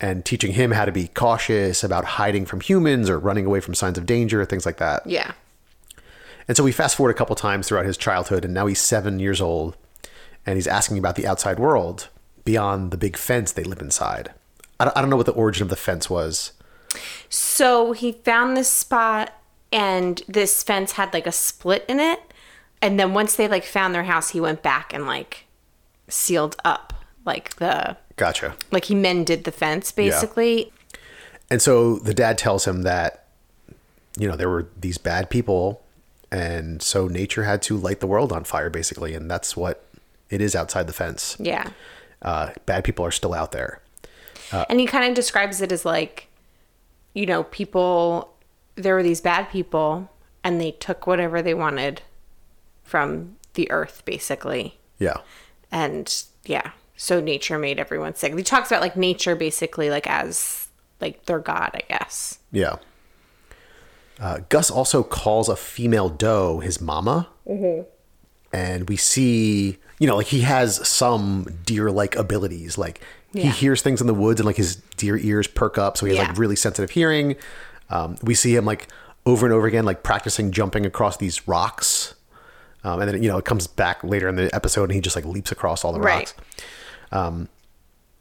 And 0.00 0.24
teaching 0.24 0.52
him 0.52 0.72
how 0.72 0.84
to 0.84 0.92
be 0.92 1.08
cautious 1.08 1.82
about 1.82 2.04
hiding 2.04 2.44
from 2.46 2.60
humans 2.60 3.08
or 3.08 3.18
running 3.18 3.46
away 3.46 3.60
from 3.60 3.74
signs 3.74 3.96
of 3.96 4.06
danger, 4.06 4.44
things 4.44 4.66
like 4.66 4.76
that. 4.76 5.06
Yeah. 5.06 5.32
And 6.48 6.56
so 6.56 6.62
we 6.62 6.72
fast 6.72 6.96
forward 6.96 7.10
a 7.10 7.18
couple 7.18 7.34
times 7.34 7.68
throughout 7.68 7.86
his 7.86 7.96
childhood, 7.96 8.44
and 8.44 8.54
now 8.54 8.66
he's 8.66 8.80
seven 8.80 9.18
years 9.18 9.40
old, 9.40 9.76
and 10.44 10.56
he's 10.56 10.66
asking 10.66 10.98
about 10.98 11.16
the 11.16 11.26
outside 11.26 11.58
world 11.58 12.08
beyond 12.44 12.90
the 12.90 12.96
big 12.96 13.16
fence 13.16 13.50
they 13.52 13.64
live 13.64 13.80
inside. 13.80 14.32
I 14.78 14.84
don't, 14.84 14.96
I 14.96 15.00
don't 15.00 15.10
know 15.10 15.16
what 15.16 15.26
the 15.26 15.32
origin 15.32 15.62
of 15.62 15.70
the 15.70 15.76
fence 15.76 16.08
was. 16.08 16.52
So 17.28 17.92
he 17.92 18.12
found 18.12 18.56
this 18.56 18.70
spot, 18.70 19.32
and 19.72 20.22
this 20.28 20.62
fence 20.62 20.92
had 20.92 21.12
like 21.12 21.26
a 21.26 21.32
split 21.32 21.84
in 21.88 21.98
it, 21.98 22.20
and 22.80 23.00
then 23.00 23.14
once 23.14 23.34
they 23.34 23.48
like 23.48 23.64
found 23.64 23.94
their 23.94 24.04
house, 24.04 24.30
he 24.30 24.40
went 24.40 24.62
back 24.62 24.92
and 24.92 25.06
like 25.06 25.46
sealed 26.08 26.54
up 26.64 26.92
like 27.24 27.56
the 27.56 27.96
Gotcha. 28.16 28.56
like 28.70 28.86
he 28.86 28.94
mended 28.94 29.44
the 29.44 29.52
fence 29.52 29.92
basically. 29.92 30.64
Yeah. 30.64 30.98
And 31.50 31.62
so 31.62 31.96
the 31.98 32.14
dad 32.14 32.38
tells 32.38 32.66
him 32.66 32.82
that, 32.82 33.26
you 34.18 34.26
know, 34.26 34.36
there 34.36 34.48
were 34.48 34.66
these 34.80 34.98
bad 34.98 35.30
people, 35.30 35.82
and 36.32 36.82
so 36.82 37.06
nature 37.06 37.44
had 37.44 37.62
to 37.62 37.76
light 37.76 38.00
the 38.00 38.06
world 38.06 38.32
on 38.32 38.42
fire, 38.44 38.68
basically, 38.70 39.14
and 39.14 39.30
that's 39.30 39.56
what 39.56 39.84
it 40.30 40.40
is 40.40 40.56
outside 40.56 40.86
the 40.88 40.92
fence. 40.92 41.36
Yeah. 41.38 41.68
Uh, 42.22 42.50
bad 42.64 42.82
people 42.82 43.04
are 43.04 43.10
still 43.12 43.32
out 43.34 43.52
there. 43.52 43.80
and 44.68 44.80
he 44.80 44.86
kind 44.86 45.04
of 45.08 45.14
describes 45.14 45.60
it 45.60 45.70
as 45.70 45.84
like 45.84 46.28
you 47.14 47.26
know 47.26 47.42
people 47.44 48.32
there 48.76 48.94
were 48.94 49.02
these 49.02 49.20
bad 49.20 49.48
people 49.50 50.08
and 50.44 50.60
they 50.60 50.70
took 50.72 51.06
whatever 51.06 51.42
they 51.42 51.54
wanted 51.54 52.00
from 52.84 53.36
the 53.54 53.70
earth 53.70 54.02
basically 54.04 54.78
Yeah. 54.98 55.16
and 55.72 56.24
yeah 56.44 56.70
so 56.96 57.20
nature 57.20 57.58
made 57.58 57.78
everyone 57.78 58.14
sick 58.14 58.34
he 58.34 58.42
talks 58.42 58.70
about 58.70 58.80
like 58.80 58.96
nature 58.96 59.36
basically 59.36 59.90
like 59.90 60.06
as 60.06 60.68
like 61.00 61.24
their 61.26 61.38
god 61.38 61.70
i 61.74 61.80
guess 61.88 62.38
Yeah. 62.52 62.76
Uh, 64.18 64.38
Gus 64.48 64.70
also 64.70 65.02
calls 65.02 65.48
a 65.50 65.56
female 65.56 66.08
doe 66.08 66.60
his 66.60 66.80
mama. 66.80 67.28
And 68.52 68.88
we 68.88 68.96
see, 68.96 69.76
you 69.98 70.06
know, 70.06 70.16
like 70.16 70.28
he 70.28 70.40
has 70.40 70.86
some 70.88 71.46
deer 71.66 71.90
like 71.90 72.16
abilities. 72.16 72.78
Like 72.78 73.00
he 73.34 73.42
hears 73.48 73.82
things 73.82 74.00
in 74.00 74.06
the 74.06 74.14
woods 74.14 74.40
and 74.40 74.46
like 74.46 74.56
his 74.56 74.76
deer 74.96 75.18
ears 75.18 75.46
perk 75.46 75.76
up. 75.76 75.98
So 75.98 76.06
he 76.06 76.12
has 76.16 76.22
Yeah. 76.22 76.28
like 76.30 76.38
really 76.38 76.56
sensitive 76.56 76.90
hearing. 76.90 77.36
Um, 77.90 78.16
we 78.22 78.34
see 78.34 78.56
him 78.56 78.64
like 78.64 78.88
over 79.26 79.44
and 79.44 79.52
over 79.52 79.66
again, 79.66 79.84
like 79.84 80.02
practicing 80.02 80.50
jumping 80.50 80.86
across 80.86 81.18
these 81.18 81.46
rocks. 81.46 82.14
Um, 82.84 83.00
and 83.00 83.10
then, 83.10 83.22
you 83.22 83.28
know, 83.28 83.36
it 83.36 83.44
comes 83.44 83.66
back 83.66 84.02
later 84.02 84.28
in 84.28 84.36
the 84.36 84.54
episode 84.54 84.84
and 84.84 84.92
he 84.92 85.02
just 85.02 85.14
like 85.16 85.26
leaps 85.26 85.52
across 85.52 85.84
all 85.84 85.92
the 85.92 86.00
Right. 86.00 86.20
rocks. 86.20 86.34
Um, 87.12 87.48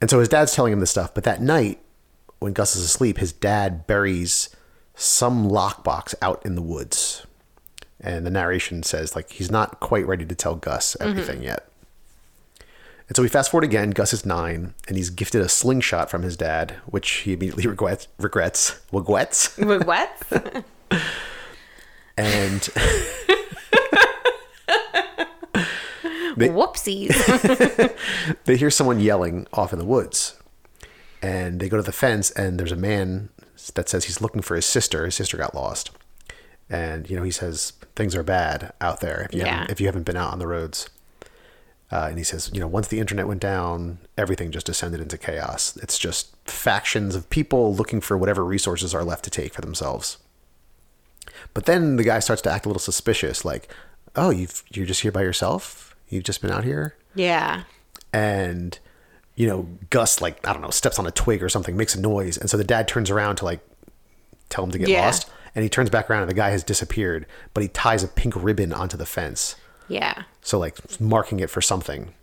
and 0.01 0.09
so 0.09 0.19
his 0.19 0.29
dad's 0.29 0.53
telling 0.53 0.73
him 0.73 0.79
this 0.79 0.91
stuff. 0.91 1.13
But 1.13 1.23
that 1.23 1.41
night, 1.41 1.79
when 2.39 2.53
Gus 2.53 2.75
is 2.75 2.83
asleep, 2.83 3.17
his 3.17 3.33
dad 3.33 3.87
buries 3.87 4.49
some 4.93 5.49
lockbox 5.49 6.15
out 6.21 6.45
in 6.45 6.55
the 6.55 6.61
woods. 6.61 7.25
And 7.99 8.25
the 8.25 8.29
narration 8.29 8.83
says 8.83 9.15
like 9.15 9.31
he's 9.31 9.49
not 9.49 9.79
quite 9.79 10.05
ready 10.05 10.25
to 10.25 10.35
tell 10.35 10.55
Gus 10.55 10.95
everything 10.99 11.41
yet. 11.41 11.67
And 13.07 13.15
so 13.15 13.21
we 13.21 13.29
fast 13.29 13.51
forward 13.51 13.63
again. 13.63 13.91
Gus 13.91 14.13
is 14.13 14.25
nine, 14.25 14.73
and 14.87 14.97
he's 14.97 15.11
gifted 15.11 15.41
a 15.41 15.49
slingshot 15.49 16.09
from 16.09 16.23
his 16.23 16.35
dad, 16.35 16.75
which 16.85 17.09
he 17.09 17.33
immediately 17.33 17.67
regrets. 17.67 18.07
Regrets. 18.17 18.79
Regrets. 18.89 19.55
what 19.57 20.65
And 22.17 22.69
whoopsies. 26.35 27.95
They 28.45 28.57
hear 28.57 28.69
someone 28.71 28.99
yelling 28.99 29.47
off 29.53 29.73
in 29.73 29.79
the 29.79 29.85
woods 29.85 30.39
and 31.21 31.59
they 31.59 31.69
go 31.69 31.77
to 31.77 31.83
the 31.83 31.91
fence 31.91 32.29
and 32.31 32.59
there's 32.59 32.71
a 32.71 32.75
man 32.75 33.29
that 33.73 33.89
says 33.89 34.05
he's 34.05 34.21
looking 34.21 34.41
for 34.41 34.55
his 34.55 34.65
sister. 34.65 35.05
His 35.05 35.15
sister 35.15 35.37
got 35.37 35.55
lost. 35.55 35.91
And 36.69 37.09
you 37.09 37.15
know 37.15 37.23
he 37.23 37.31
says 37.31 37.73
things 37.95 38.15
are 38.15 38.23
bad 38.23 38.73
out 38.81 38.99
there 38.99 39.23
if 39.29 39.33
you, 39.33 39.41
Yeah. 39.41 39.51
haven't, 39.59 39.71
if 39.71 39.79
you 39.79 39.85
haven't 39.87 40.03
been 40.03 40.17
out 40.17 40.33
on 40.33 40.39
the 40.39 40.47
roads. 40.47 40.89
Uh, 41.91 42.07
and 42.09 42.17
he 42.17 42.23
says 42.23 42.49
you 42.53 42.59
know 42.59 42.67
once 42.67 42.87
the 42.87 42.99
internet 42.99 43.27
went 43.27 43.39
down 43.41 43.99
everything 44.17 44.51
just 44.51 44.65
descended 44.65 44.99
into 45.01 45.17
chaos. 45.17 45.77
It's 45.81 45.97
just 45.97 46.35
factions 46.49 47.15
of 47.15 47.29
people 47.29 47.73
looking 47.75 48.01
for 48.01 48.17
whatever 48.17 48.43
resources 48.43 48.93
are 48.93 49.03
left 49.03 49.23
to 49.25 49.29
take 49.29 49.53
for 49.53 49.61
themselves. 49.61 50.17
But 51.53 51.65
then 51.65 51.95
the 51.95 52.03
guy 52.03 52.19
starts 52.19 52.41
to 52.43 52.51
act 52.51 52.65
a 52.65 52.69
little 52.69 52.79
suspicious 52.79 53.45
like 53.45 53.71
oh 54.15 54.29
you've, 54.29 54.63
you're 54.71 54.85
just 54.85 55.01
here 55.01 55.11
by 55.11 55.21
yourself 55.21 55.94
you've 56.09 56.23
just 56.23 56.41
been 56.41 56.51
out 56.51 56.63
here? 56.63 56.95
Yeah. 57.15 57.63
And 58.13 58.77
you 59.37 59.45
know 59.47 59.67
gus 59.89 60.21
like 60.21 60.47
i 60.47 60.53
don't 60.53 60.61
know 60.61 60.69
steps 60.69 60.97
on 60.97 61.05
a 61.05 61.11
twig 61.11 61.43
or 61.43 61.49
something 61.49 61.75
makes 61.75 61.93
a 61.95 61.99
noise. 62.01 62.37
And 62.37 62.49
so 62.49 62.55
the 62.57 62.63
dad 62.63 62.87
turns 62.87 63.09
around 63.09 63.35
to 63.37 63.45
like 63.45 63.59
tell 64.49 64.63
him 64.63 64.71
to 64.71 64.77
get 64.77 64.87
Yeah. 64.87 65.05
lost. 65.05 65.29
And 65.53 65.63
he 65.63 65.69
turns 65.69 65.89
back 65.89 66.09
around 66.09 66.21
and 66.21 66.29
the 66.29 66.35
guy 66.35 66.49
has 66.51 66.63
disappeared 66.63 67.25
but 67.53 67.61
he 67.63 67.69
ties 67.69 68.03
a 68.03 68.07
pink 68.07 68.33
ribbon 68.35 68.71
onto 68.73 68.95
the 68.97 69.05
fence. 69.05 69.55
Yeah. 69.89 70.23
So 70.41 70.57
like 70.59 70.77
marking 71.01 71.39
it 71.41 71.49
for 71.49 71.61
something. 71.61 72.13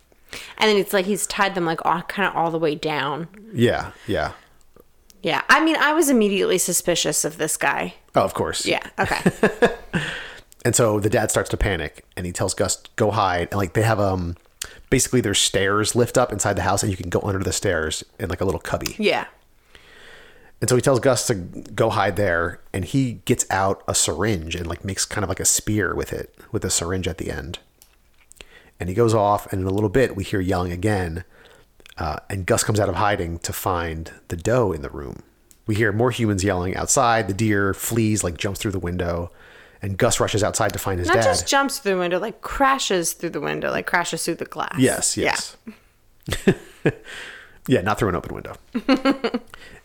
And 0.57 0.71
then 0.71 0.77
it's 0.79 0.93
like 0.95 1.05
he's 1.05 1.27
tied 1.27 1.55
them 1.55 1.67
like 1.67 1.85
all 1.85 2.01
kind 2.03 2.27
of 2.29 2.35
all 2.35 2.51
the 2.51 2.59
way 2.59 2.75
down. 2.75 3.29
Yeah 3.53 3.93
yeah. 4.07 4.33
Yeah. 5.23 5.43
I 5.51 5.63
mean 5.63 5.77
i 5.77 5.93
was 5.93 6.09
immediately 6.09 6.57
suspicious 6.59 7.25
of 7.27 7.37
this 7.37 7.57
guy. 7.59 7.95
Oh 8.15 8.23
of 8.23 8.33
course. 8.33 8.65
Yeah. 8.65 8.87
Okay 8.99 9.21
and 10.65 10.75
so 10.77 11.01
the 11.01 11.11
dad 11.11 11.31
starts 11.31 11.51
to 11.51 11.57
panic 11.57 12.05
and 12.17 12.27
he 12.27 12.33
tells 12.33 12.55
gus 12.55 12.83
go 12.97 13.11
hide 13.11 13.49
and 13.51 13.55
like 13.55 13.73
they 13.75 13.83
have 13.83 14.01
um 14.01 14.37
basically 14.91 15.21
there's 15.21 15.39
stairs 15.39 15.95
lift 15.95 16.17
up 16.19 16.33
inside 16.33 16.55
the 16.55 16.63
house 16.63 16.83
and 16.83 16.91
you 16.91 16.97
can 16.97 17.11
go 17.11 17.21
under 17.23 17.41
the 17.41 17.53
stairs 17.53 18.05
in 18.19 18.29
like 18.29 18.41
a 18.41 18.45
little 18.45 18.61
cubby 18.61 18.95
yeah 18.99 19.27
And 20.61 20.69
so 20.69 20.77
he 20.77 20.83
tells 20.83 21.01
Gus 21.01 21.27
to 21.27 21.35
go 21.35 21.91
hide 21.91 22.15
there, 22.15 22.61
and 22.73 22.85
he 22.85 23.15
gets 23.25 23.45
out 23.51 23.83
a 23.89 23.95
syringe 23.97 24.55
and 24.55 24.65
like 24.69 24.85
makes 24.85 25.05
kind 25.05 25.25
of 25.25 25.29
like 25.29 25.41
a 25.41 25.45
spear 25.45 25.93
with 25.93 26.13
it, 26.13 26.33
with 26.53 26.65
a 26.65 26.71
syringe 26.71 27.09
at 27.09 27.19
the 27.19 27.33
end. 27.33 27.59
And 28.79 28.89
he 28.89 28.95
goes 28.95 29.13
off, 29.13 29.53
and 29.53 29.61
in 29.61 29.67
a 29.67 29.75
little 29.75 29.91
bit 29.91 30.15
we 30.15 30.23
hear 30.23 30.41
yelling 30.41 30.71
again, 30.71 31.25
uh, 31.99 32.19
and 32.31 32.47
Gus 32.47 32.63
comes 32.63 32.79
out 32.79 32.89
of 32.89 32.95
hiding 32.95 33.41
to 33.41 33.53
find 33.53 34.13
the 34.29 34.37
doe 34.37 34.71
in 34.71 34.83
the 34.83 34.89
room. 34.91 35.25
We 35.67 35.75
hear 35.75 35.91
more 35.91 36.13
humans 36.13 36.45
yelling 36.45 36.77
outside. 36.77 37.27
The 37.27 37.35
deer 37.35 37.75
flees, 37.75 38.23
like 38.23 38.37
jumps 38.39 38.61
through 38.61 38.71
the 38.71 38.79
window, 38.79 39.33
and 39.83 39.99
Gus 39.99 40.21
rushes 40.21 40.43
outside 40.45 40.73
to 40.73 40.79
find 40.79 40.99
his 41.01 41.09
dad. 41.09 41.17
not 41.17 41.23
dad. 41.25 41.31
just 41.31 41.47
jumps 41.49 41.79
through 41.81 41.93
the 41.93 41.99
window 41.99 42.19
like 42.21 42.41
crashes 42.41 43.13
through 43.13 43.31
the 43.31 43.41
window 43.41 43.71
like 43.71 43.87
crashes 43.87 44.25
through 44.25 44.37
the 44.37 44.45
glass 44.45 44.77
Yes, 44.79 45.17
Yeah. 45.17 45.35
yes. 45.35 45.57
Yeah, 47.69 47.81
not 47.81 47.97
through 47.99 48.09
an 48.09 48.17
open 48.17 48.35
window. 48.35 48.57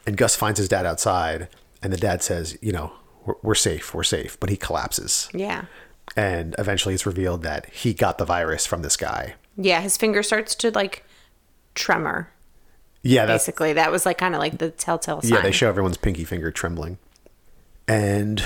and 0.07 0.17
Gus 0.17 0.35
finds 0.35 0.57
his 0.57 0.67
dad 0.67 0.87
outside, 0.87 1.47
and 1.83 1.93
the 1.93 1.97
dad 1.97 2.23
says, 2.23 2.57
You 2.59 2.71
know, 2.71 2.91
we're, 3.23 3.35
we're 3.43 3.55
safe, 3.55 3.93
we're 3.93 4.01
safe. 4.03 4.35
But 4.39 4.49
he 4.49 4.57
collapses. 4.57 5.29
yeah 5.31 5.65
And 6.15 6.55
eventually 6.57 6.95
it's 6.95 7.05
revealed 7.05 7.43
that 7.43 7.67
he 7.69 7.93
got 7.93 8.17
the 8.17 8.25
virus 8.25 8.65
from 8.65 8.81
this 8.81 8.97
guy. 8.97 9.35
yeah 9.57 9.81
his 9.81 9.95
finger 9.95 10.23
starts 10.23 10.55
to 10.55 10.71
like 10.71 11.03
tremor 11.75 12.31
Yeah, 13.03 13.27
basically 13.27 13.73
that 13.73 13.91
was 13.91 14.07
like 14.07 14.17
kind 14.17 14.33
of 14.33 14.39
like 14.39 14.57
the 14.57 14.71
telltale 14.71 15.21
sign 15.21 15.33
Yeah, 15.33 15.41
they 15.41 15.51
show 15.51 15.69
everyone's 15.69 15.97
pinky 15.97 16.23
finger 16.23 16.49
trembling. 16.51 16.97
And 17.87 18.43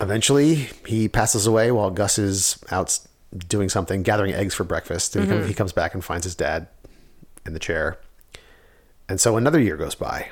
eventually 0.00 0.68
he 0.86 1.08
passes 1.08 1.46
away 1.46 1.70
while 1.70 1.90
Gus 1.90 2.18
is 2.18 2.58
out 2.70 2.98
doing 3.36 3.68
something, 3.68 4.02
gathering 4.02 4.32
eggs 4.32 4.54
for 4.54 4.64
breakfast. 4.64 5.16
And 5.16 5.24
he, 5.24 5.30
comes, 5.30 5.44
he 5.46 5.52
mm-hmm. 5.52 5.58
comes 5.58 5.72
back 5.72 5.94
and 5.94 6.04
finds 6.04 6.24
his 6.24 6.34
dad 6.34 6.68
in 7.44 7.52
the 7.52 7.58
chair. 7.58 7.98
And 9.08 9.20
so 9.20 9.36
another 9.36 9.60
year 9.60 9.76
goes 9.76 9.94
by. 9.94 10.30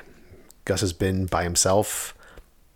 Gus 0.65 0.81
has 0.81 0.93
been 0.93 1.25
by 1.25 1.43
himself, 1.43 2.13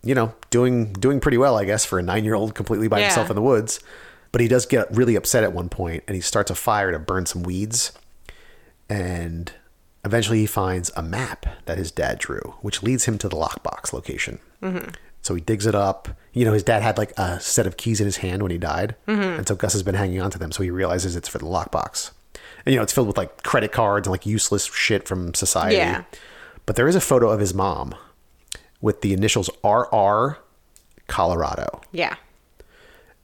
you 0.03 0.15
know, 0.15 0.33
doing 0.49 0.93
doing 0.93 1.19
pretty 1.19 1.37
well, 1.37 1.57
I 1.57 1.65
guess, 1.65 1.85
for 1.85 1.99
a 1.99 2.03
nine 2.03 2.23
year 2.23 2.35
old 2.35 2.55
completely 2.55 2.87
by 2.87 2.99
Yeah. 2.99 3.07
himself 3.07 3.29
in 3.29 3.35
the 3.35 3.41
woods. 3.41 3.79
But 4.31 4.41
he 4.41 4.47
does 4.47 4.65
get 4.65 4.89
really 4.95 5.15
upset 5.15 5.43
at 5.43 5.51
one 5.53 5.67
point 5.67 6.03
and 6.07 6.15
he 6.15 6.21
starts 6.21 6.49
a 6.49 6.55
fire 6.55 6.91
to 6.91 6.99
burn 6.99 7.25
some 7.25 7.43
weeds. 7.43 7.91
And 8.89 9.51
eventually 10.05 10.39
he 10.39 10.45
finds 10.45 10.89
a 10.95 11.03
map 11.03 11.45
that 11.65 11.77
his 11.77 11.91
dad 11.91 12.19
drew, 12.19 12.55
which 12.61 12.81
leads 12.81 13.05
him 13.05 13.17
to 13.19 13.29
the 13.29 13.35
lockbox 13.35 13.93
location. 13.93 14.39
Mm-hmm. 14.61 14.89
So 15.21 15.35
he 15.35 15.41
digs 15.41 15.65
it 15.65 15.75
up. 15.75 16.09
You 16.33 16.45
know, 16.45 16.53
his 16.53 16.63
dad 16.63 16.81
had 16.81 16.97
like 16.97 17.13
a 17.17 17.39
set 17.39 17.67
of 17.67 17.77
keys 17.77 17.99
in 17.99 18.05
his 18.05 18.17
hand 18.17 18.41
when 18.41 18.51
he 18.51 18.57
died. 18.57 18.95
Mm-hmm. 19.07 19.21
And 19.39 19.47
so 19.47 19.55
Gus 19.55 19.73
has 19.73 19.83
been 19.83 19.95
hanging 19.95 20.21
on 20.21 20.31
to 20.31 20.39
them. 20.39 20.51
So 20.51 20.63
he 20.63 20.71
realizes 20.71 21.15
it's 21.15 21.27
for 21.29 21.37
the 21.37 21.45
lockbox. 21.45 22.11
And, 22.65 22.73
you 22.73 22.77
know, 22.77 22.83
it's 22.83 22.93
filled 22.93 23.07
with 23.07 23.17
like 23.17 23.43
credit 23.43 23.71
cards 23.71 24.07
and 24.07 24.11
like 24.11 24.25
useless 24.25 24.65
shit 24.65 25.07
from 25.07 25.33
society. 25.33 25.77
Yeah. 25.77 26.03
But 26.65 26.75
there 26.75 26.87
is 26.87 26.95
a 26.95 27.01
photo 27.01 27.29
of 27.29 27.39
his 27.39 27.53
mom 27.53 27.95
with 28.81 29.01
the 29.01 29.13
initials 29.13 29.49
RR 29.63 30.37
Colorado. 31.07 31.81
yeah 31.91 32.15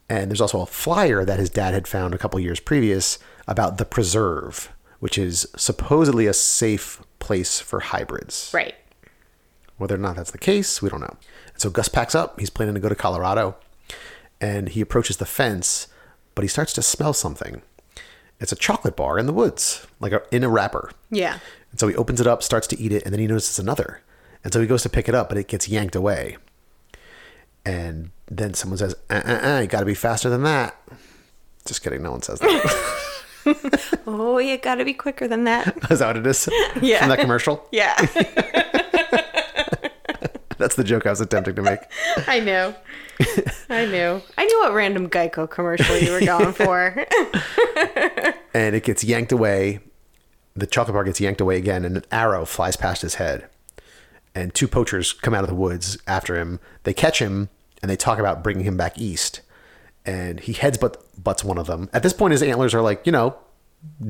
And 0.10 0.30
there's 0.30 0.42
also 0.42 0.62
a 0.62 0.66
flyer 0.66 1.24
that 1.26 1.40
his 1.40 1.50
dad 1.50 1.74
had 1.74 1.88
found 1.88 2.14
a 2.14 2.18
couple 2.18 2.40
years 2.40 2.60
previous 2.60 3.18
about 3.48 3.78
the 3.78 3.86
preserve, 3.86 4.72
which 5.00 5.18
is 5.18 5.48
supposedly 5.56 6.28
a 6.28 6.34
safe 6.34 7.02
place 7.20 7.60
for 7.60 7.80
hybrids. 7.80 8.52
right 8.54 8.76
Whether 9.78 9.96
or 9.96 10.00
not 10.00 10.16
that's 10.16 10.32
the 10.32 10.38
case, 10.38 10.82
we 10.82 10.90
don't 10.90 11.02
know. 11.02 11.18
And 11.54 11.62
so 11.62 11.70
Gus 11.70 11.88
packs 11.88 12.16
up. 12.16 12.40
He's 12.40 12.50
planning 12.50 12.74
to 12.74 12.80
go 12.80 12.90
to 12.90 12.96
Colorado. 12.96 13.56
And 14.42 14.70
he 14.70 14.82
approaches 14.82 15.18
the 15.18 15.26
fence, 15.26 15.88
but 16.36 16.44
he 16.44 16.48
starts 16.48 16.74
to 16.74 16.82
smell 16.82 17.14
something. 17.14 17.62
It's 18.40 18.52
a 18.52 18.56
chocolate 18.56 18.96
bar 18.96 19.18
in 19.18 19.26
the 19.26 19.34
woods, 19.34 19.88
like 20.00 20.12
a, 20.12 20.22
in 20.32 20.44
a 20.44 20.50
wrapper. 20.50 20.92
yeah 21.10 21.40
And 21.72 21.80
so 21.80 21.88
he 21.88 21.96
opens 21.96 22.22
it 22.22 22.28
up, 22.28 22.44
starts 22.44 22.68
to 22.68 22.80
eat 22.80 22.92
it, 22.92 23.04
and 23.04 23.12
then 23.14 23.20
he 23.20 23.28
notices 23.28 23.58
another. 23.58 24.02
And 24.44 24.54
so 24.54 24.62
he 24.62 24.68
goes 24.68 24.84
to 24.84 24.90
pick 24.90 25.10
it 25.10 25.16
up, 25.16 25.30
but 25.30 25.38
it 25.40 25.48
gets 25.48 25.68
yanked 25.68 25.96
away. 25.96 26.38
And 27.66 28.12
then 28.30 28.54
someone 28.54 28.78
says, 28.78 28.96
uh, 29.10 29.22
uh, 29.26 29.48
uh, 29.56 29.60
you 29.62 29.68
got 29.68 29.80
to 29.80 29.86
be 29.86 29.96
faster 29.96 30.30
than 30.30 30.44
that. 30.44 30.80
Just 31.66 31.84
kidding. 31.84 32.04
No 32.04 32.12
one 32.12 32.22
says 32.22 32.40
that. 32.40 33.04
oh 34.08 34.40
you 34.40 34.58
gotta 34.58 34.84
be 34.84 34.94
quicker 34.94 35.26
than 35.26 35.46
that 35.46 35.74
is 35.90 36.00
that 36.00 36.08
what 36.08 36.18
it 36.18 36.28
is? 36.28 36.50
Yeah. 36.82 37.00
From 37.00 37.10
that 37.10 37.20
commercial? 37.20 37.66
yeah 37.72 37.96
That's 40.58 40.76
the 40.76 40.84
joke 40.84 41.06
I 41.06 41.12
was 41.12 41.22
attempting 41.22 41.56
to 41.56 41.62
make. 41.62 41.80
I 42.28 42.40
knew. 42.40 42.74
I 43.70 43.86
knew. 43.86 44.22
I 44.38 44.46
knew 44.46 44.60
what 44.60 44.74
random 44.74 45.10
Geico 45.10 45.50
commercial 45.50 45.98
you 45.98 46.12
were 46.12 46.22
going 46.22 46.54
for. 46.54 47.06
And 48.58 48.76
it 48.76 48.84
gets 48.84 49.04
yanked 49.04 49.32
away. 49.32 49.82
The 50.56 50.66
chocolate 50.66 50.96
bar 50.96 51.04
gets 51.04 51.22
yanked 51.22 51.42
away 51.42 51.58
again, 51.58 51.86
and 51.86 51.96
an 51.96 52.06
arrow 52.12 52.44
flies 52.44 52.76
past 52.76 53.04
his 53.04 53.16
head. 53.16 53.48
And 54.34 54.52
two 54.52 54.68
poachers 54.68 55.14
come 55.14 55.36
out 55.36 55.44
of 55.44 55.50
the 55.50 55.56
woods 55.56 56.00
after 56.08 56.36
him. 56.36 56.60
They 56.82 56.94
catch 56.94 57.20
him, 57.20 57.50
and 57.84 57.92
they 57.92 57.96
talk 57.96 58.18
about 58.18 58.44
bringing 58.44 58.64
him 58.64 58.76
back 58.76 58.98
east. 58.98 59.42
And 60.08 60.40
he 60.40 60.54
heads 60.54 60.80
but 60.80 61.04
butts 61.24 61.44
one 61.44 61.60
of 61.60 61.68
them. 61.68 61.88
At 61.94 62.02
this 62.02 62.14
point, 62.14 62.32
his 62.32 62.42
antlers 62.42 62.74
are 62.74 62.82
like, 62.82 63.06
you 63.06 63.12
know, 63.12 63.36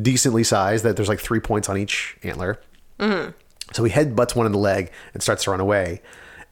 decently 0.02 0.46
sized, 0.46 0.86
that 0.86 0.96
there's 0.96 1.10
like 1.10 1.20
three 1.20 1.42
points 1.42 1.68
on 1.68 1.78
each 1.78 2.16
antler. 2.24 2.62
Mm-hmm. 3.00 3.32
So 3.74 3.84
he 3.84 3.92
head 3.92 4.16
butts 4.16 4.34
one 4.34 4.46
in 4.46 4.54
the 4.54 4.58
leg 4.58 4.94
and 5.14 5.22
starts 5.22 5.44
to 5.44 5.52
run 5.52 5.60
away. 5.60 6.02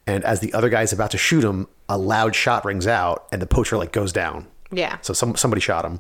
And 0.08 0.24
as 0.24 0.40
the 0.40 0.54
other 0.54 0.70
guy's 0.70 0.94
about 0.94 1.12
to 1.12 1.18
shoot 1.18 1.44
him, 1.44 1.68
a 1.90 1.98
loud 1.98 2.36
shot 2.36 2.64
rings 2.66 2.86
out, 2.88 3.28
and 3.32 3.42
the 3.42 3.48
poacher 3.48 3.78
like 3.78 3.92
goes 3.92 4.14
down. 4.14 4.48
Yeah. 4.72 4.98
So 5.02 5.14
some 5.14 5.36
somebody 5.36 5.62
shot 5.62 5.84
him. 5.86 6.00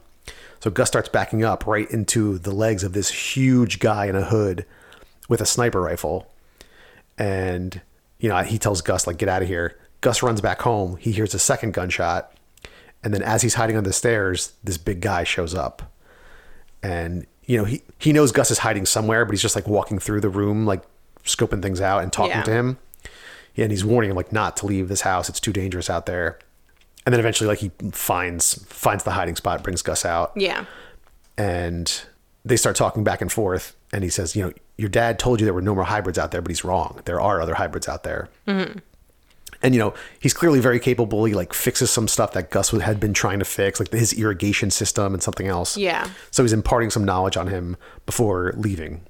So 0.60 0.70
Gus 0.72 0.88
starts 0.88 1.10
backing 1.10 1.44
up 1.44 1.66
right 1.68 1.90
into 1.92 2.38
the 2.40 2.52
legs 2.52 2.84
of 2.84 2.94
this 2.94 3.10
huge 3.36 3.80
guy 3.80 4.06
in 4.06 4.16
a 4.16 4.24
hood 4.26 4.66
with 5.30 5.42
a 5.42 5.46
sniper 5.46 5.82
rifle. 5.82 6.28
And 7.18 7.82
you 8.20 8.30
know, 8.30 8.38
he 8.44 8.58
tells 8.58 8.82
Gus 8.82 9.08
like 9.08 9.18
get 9.18 9.30
out 9.30 9.42
of 9.42 9.48
here. 9.48 9.78
Gus 10.02 10.22
runs 10.24 10.42
back 10.42 10.62
home. 10.62 10.98
He 10.98 11.12
hears 11.12 11.34
a 11.34 11.40
second 11.40 11.74
gunshot. 11.74 12.32
And 13.04 13.14
then 13.14 13.22
as 13.22 13.42
he's 13.42 13.56
hiding 13.56 13.78
on 13.78 13.84
the 13.84 13.94
stairs, 13.94 14.54
this 14.64 14.78
big 14.78 15.02
guy 15.02 15.24
shows 15.24 15.54
up. 15.54 15.92
And 16.82 17.26
you 17.46 17.58
know, 17.58 17.66
he 17.66 17.82
he 18.00 18.14
knows 18.14 18.32
Gus 18.32 18.52
is 18.52 18.60
hiding 18.60 18.86
somewhere, 18.86 19.26
but 19.26 19.32
he's 19.32 19.42
just 19.42 19.56
like 19.56 19.68
walking 19.68 20.00
through 20.00 20.22
the 20.22 20.30
room 20.30 20.66
like 20.66 20.84
scoping 21.24 21.62
things 21.62 21.82
out 21.82 22.04
and 22.04 22.12
talking 22.14 22.32
Yeah. 22.32 22.44
to 22.44 22.52
him. 22.52 22.78
And 23.58 23.72
he's 23.72 23.86
warning 23.86 24.12
him 24.12 24.18
like 24.18 24.32
not 24.32 24.58
to 24.58 24.66
leave 24.66 24.88
this 24.90 25.02
house. 25.02 25.30
It's 25.30 25.40
too 25.40 25.54
dangerous 25.54 25.90
out 25.90 26.06
there. 26.06 26.38
And 27.06 27.14
then 27.14 27.20
eventually 27.20 27.48
like 27.48 27.60
he 27.60 27.72
finds 27.92 28.64
finds 28.66 29.04
the 29.04 29.12
hiding 29.12 29.36
spot, 29.36 29.64
brings 29.64 29.82
Gus 29.82 30.04
out 30.06 30.32
Yeah. 30.36 30.66
and 31.38 32.02
they 32.44 32.58
start 32.58 32.76
talking 32.76 33.04
back 33.04 33.22
and 33.22 33.32
forth 33.32 33.76
and 33.92 34.04
he 34.04 34.10
says 34.10 34.36
you 34.36 34.44
know 34.44 34.52
your 34.78 34.90
dad 34.90 35.18
told 35.18 35.40
you 35.40 35.46
there 35.46 35.54
were 35.54 35.62
no 35.62 35.74
more 35.74 35.84
hybrids 35.84 36.18
out 36.18 36.32
there 36.32 36.42
but 36.42 36.52
he's 36.52 36.64
wrong 36.64 37.02
there 37.06 37.20
are 37.20 37.42
other 37.42 37.56
hybrids 37.56 37.88
out 37.88 38.04
there 38.04 38.30
mm-hmm. 38.48 38.78
and 39.64 39.74
you 39.74 39.80
know 39.80 39.94
he's 40.20 40.34
clearly 40.34 40.60
very 40.60 40.80
capable 40.80 41.26
he 41.26 41.34
like 41.34 41.54
fixes 41.54 41.90
some 41.90 42.08
stuff 42.08 42.34
that 42.34 42.52
gus 42.52 42.70
had 42.70 43.00
been 43.00 43.14
trying 43.14 43.40
to 43.40 43.46
fix 43.46 43.80
like 43.80 43.92
his 43.92 44.14
irrigation 44.14 44.70
system 44.70 45.14
and 45.14 45.24
something 45.24 45.48
else 45.48 45.76
Yeah. 45.76 46.08
so 46.30 46.44
he's 46.44 46.54
imparting 46.54 46.92
some 46.92 47.04
knowledge 47.04 47.36
on 47.38 47.48
him 47.48 47.78
before 48.06 48.54
leaving 48.56 49.02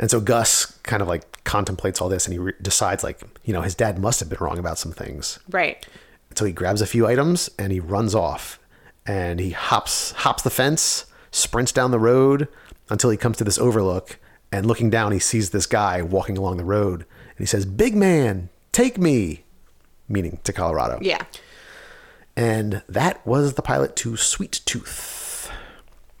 and 0.00 0.10
so 0.10 0.20
gus 0.20 0.76
kind 0.82 1.00
of 1.02 1.06
like 1.08 1.44
contemplates 1.44 2.00
all 2.00 2.08
this 2.08 2.26
and 2.26 2.32
he 2.32 2.38
re- 2.38 2.52
decides 2.60 3.04
like 3.04 3.20
you 3.44 3.52
know 3.52 3.62
his 3.62 3.74
dad 3.76 3.98
must 3.98 4.18
have 4.20 4.28
been 4.28 4.38
wrong 4.40 4.58
about 4.58 4.78
some 4.78 4.90
things 4.92 5.38
Right. 5.50 5.86
so 6.34 6.44
he 6.44 6.52
grabs 6.52 6.80
a 6.82 6.86
few 6.86 7.06
items 7.06 7.48
and 7.58 7.70
he 7.72 7.78
runs 7.80 8.14
off 8.14 8.58
and 9.06 9.38
he 9.40 9.50
hops 9.50 10.10
hops 10.12 10.42
the 10.42 10.50
fence, 10.50 11.06
sprints 11.30 11.70
down 11.72 11.90
the 11.92 11.98
road 11.98 12.48
until 12.88 13.10
he 13.10 13.16
comes 13.16 13.36
to 13.38 13.44
this 13.44 13.58
overlook 13.58 14.18
and 14.52 14.66
looking 14.66 14.90
down 14.90 15.12
he 15.12 15.18
sees 15.20 15.50
this 15.50 15.66
guy 15.66 16.02
walking 16.02 16.36
along 16.36 16.56
the 16.56 16.64
road 16.64 17.00
and 17.00 17.38
he 17.38 17.46
says, 17.46 17.64
"Big 17.64 17.94
man, 17.96 18.48
take 18.72 18.98
me." 18.98 19.44
Meaning 20.08 20.40
to 20.44 20.52
Colorado. 20.52 20.98
Yeah. 21.00 21.22
And 22.36 22.82
that 22.88 23.24
was 23.26 23.54
the 23.54 23.62
pilot 23.62 23.96
to 23.96 24.16
Sweet 24.16 24.60
Tooth. 24.66 25.50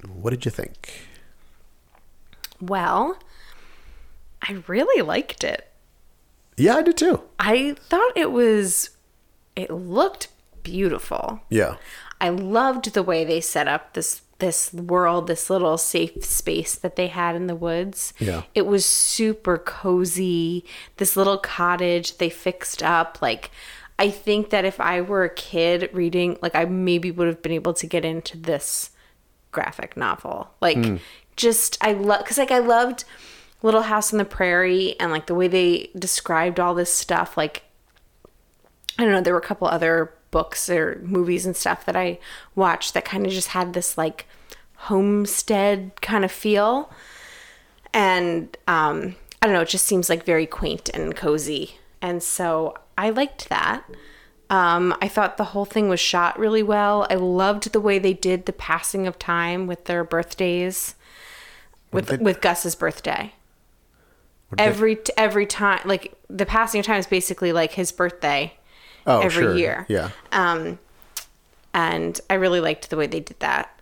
What 0.06 0.30
did 0.30 0.44
you 0.44 0.50
think? 0.50 1.06
Well, 2.60 3.18
I 4.42 4.62
really 4.66 5.02
liked 5.02 5.44
it. 5.44 5.70
Yeah, 6.56 6.76
I 6.76 6.82
did 6.82 6.96
too. 6.96 7.22
I 7.38 7.76
thought 7.88 8.12
it 8.16 8.32
was 8.32 8.90
it 9.56 9.70
looked 9.70 10.28
beautiful. 10.62 11.40
Yeah. 11.48 11.76
I 12.20 12.28
loved 12.28 12.92
the 12.92 13.02
way 13.02 13.24
they 13.24 13.40
set 13.40 13.68
up 13.68 13.94
this 13.94 14.22
this 14.38 14.72
world, 14.72 15.26
this 15.26 15.50
little 15.50 15.76
safe 15.76 16.24
space 16.24 16.74
that 16.74 16.96
they 16.96 17.08
had 17.08 17.36
in 17.36 17.46
the 17.46 17.54
woods. 17.54 18.14
Yeah. 18.18 18.42
It 18.54 18.66
was 18.66 18.84
super 18.86 19.58
cozy. 19.58 20.64
This 20.96 21.16
little 21.16 21.38
cottage 21.38 22.18
they 22.18 22.30
fixed 22.30 22.82
up 22.82 23.18
like 23.20 23.50
I 23.98 24.08
think 24.08 24.48
that 24.48 24.64
if 24.64 24.80
I 24.80 25.02
were 25.02 25.24
a 25.24 25.34
kid 25.34 25.90
reading, 25.92 26.38
like 26.40 26.54
I 26.54 26.64
maybe 26.64 27.10
would 27.10 27.26
have 27.26 27.42
been 27.42 27.52
able 27.52 27.74
to 27.74 27.86
get 27.86 28.02
into 28.04 28.38
this 28.38 28.90
graphic 29.52 29.94
novel. 29.96 30.50
Like 30.60 30.82
hmm. 30.82 30.96
just 31.36 31.76
I 31.82 31.92
love 31.92 32.24
cuz 32.24 32.38
like 32.38 32.50
I 32.50 32.58
loved 32.58 33.04
Little 33.62 33.82
House 33.82 34.12
on 34.12 34.18
the 34.18 34.24
Prairie 34.24 34.98
and 34.98 35.10
like 35.10 35.26
the 35.26 35.34
way 35.34 35.48
they 35.48 35.90
described 35.98 36.58
all 36.58 36.74
this 36.74 36.92
stuff 36.92 37.36
like 37.36 37.62
I 38.98 39.04
don't 39.04 39.12
know, 39.12 39.20
there 39.22 39.32
were 39.32 39.40
a 39.40 39.42
couple 39.42 39.66
other 39.66 40.12
books 40.30 40.68
or 40.68 41.00
movies 41.02 41.46
and 41.46 41.56
stuff 41.56 41.86
that 41.86 41.96
I 41.96 42.18
watched 42.54 42.92
that 42.94 43.04
kind 43.04 43.24
of 43.26 43.32
just 43.32 43.48
had 43.48 43.72
this 43.72 43.96
like 43.96 44.26
homestead 44.76 45.92
kind 46.02 46.24
of 46.24 46.30
feel. 46.30 46.90
And 47.92 48.56
um, 48.68 49.16
I 49.40 49.46
don't 49.46 49.54
know, 49.54 49.62
it 49.62 49.68
just 49.68 49.86
seems 49.86 50.08
like 50.08 50.24
very 50.24 50.46
quaint 50.46 50.90
and 50.90 51.16
cozy. 51.16 51.78
And 52.02 52.22
so 52.22 52.74
I 52.96 53.10
liked 53.10 53.48
that. 53.48 53.84
Um, 54.50 54.94
I 55.00 55.08
thought 55.08 55.36
the 55.36 55.44
whole 55.44 55.64
thing 55.64 55.88
was 55.88 56.00
shot 56.00 56.38
really 56.38 56.62
well. 56.62 57.06
I 57.08 57.14
loved 57.14 57.72
the 57.72 57.80
way 57.80 57.98
they 57.98 58.12
did 58.12 58.46
the 58.46 58.52
passing 58.52 59.06
of 59.06 59.18
time 59.18 59.66
with 59.66 59.84
their 59.84 60.04
birthdays, 60.04 60.94
with 61.92 62.08
they- 62.08 62.16
with 62.16 62.40
Gus's 62.40 62.74
birthday. 62.74 63.32
They- 64.52 64.64
Every 64.64 64.96
t- 64.96 65.12
every 65.16 65.46
time, 65.46 65.80
like 65.84 66.14
the 66.28 66.46
passing 66.46 66.80
of 66.80 66.86
time 66.86 66.98
is 66.98 67.06
basically 67.06 67.52
like 67.52 67.72
his 67.72 67.92
birthday 67.92 68.54
oh, 69.06 69.20
every 69.20 69.44
sure. 69.44 69.56
year. 69.56 69.86
Yeah. 69.88 70.10
and 71.72 72.20
I 72.28 72.34
really 72.34 72.60
liked 72.60 72.90
the 72.90 72.96
way 72.96 73.06
they 73.06 73.20
did 73.20 73.38
that. 73.40 73.80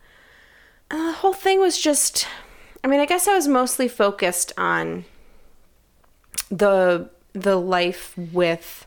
And 0.91 1.09
the 1.09 1.13
whole 1.13 1.33
thing 1.33 1.61
was 1.61 1.79
just, 1.81 2.27
I 2.85 2.87
mean, 2.89 3.01
I 3.01 3.07
guess 3.07 3.27
I 3.27 3.35
was 3.35 3.49
mostly 3.49 3.89
focused 3.89 4.53
on 4.59 5.05
the 6.51 7.11
the 7.33 7.57
life 7.57 8.17
with 8.17 8.87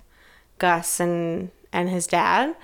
Gus 0.59 0.99
and 0.99 1.49
and 1.71 1.89
his 1.89 2.07
dad. 2.07 2.55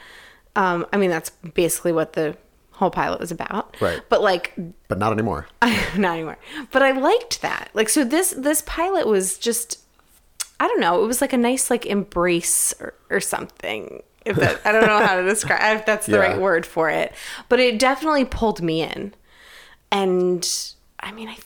Um, 0.56 0.86
I 0.92 0.98
mean, 0.98 1.10
that's 1.10 1.30
basically 1.30 1.92
what 1.92 2.14
the 2.14 2.36
whole 2.78 2.90
pilot 2.92 3.20
was 3.20 3.32
about. 3.32 3.76
Right. 3.82 4.02
But 4.10 4.22
like, 4.22 4.54
But 4.88 4.98
not 5.00 5.12
anymore. 5.12 5.48
not 5.98 6.14
anymore. 6.14 6.38
But 6.72 6.84
I 6.84 6.92
liked 6.92 7.42
that. 7.42 7.70
Like, 7.74 7.90
so 7.90 8.04
this 8.04 8.32
this 8.38 8.62
pilot 8.66 9.08
was 9.08 9.38
just, 9.38 9.80
I 10.60 10.68
don't 10.68 10.80
know. 10.80 11.04
It 11.04 11.08
was 11.08 11.20
like 11.22 11.34
a 11.34 11.38
nice 11.38 11.70
like 11.70 11.86
embrace 11.86 12.74
or, 12.80 12.94
or 13.10 13.20
something. 13.20 14.04
If 14.26 14.36
that, 14.38 14.60
I 14.66 14.72
don't 14.74 14.86
know 14.86 15.06
how 15.06 15.16
to 15.16 15.24
describe 15.24 15.80
if 15.80 15.86
that's 15.86 16.06
the 16.06 16.14
Yeah. 16.18 16.20
right 16.34 16.40
word 16.40 16.66
for 16.66 16.90
it, 16.90 17.14
but 17.50 17.60
it 17.60 17.80
definitely 17.80 18.26
pulled 18.26 18.62
me 18.62 18.82
in. 18.84 19.14
And 19.92 20.48
I 21.00 21.12
mean, 21.14 21.30
I 21.30 21.38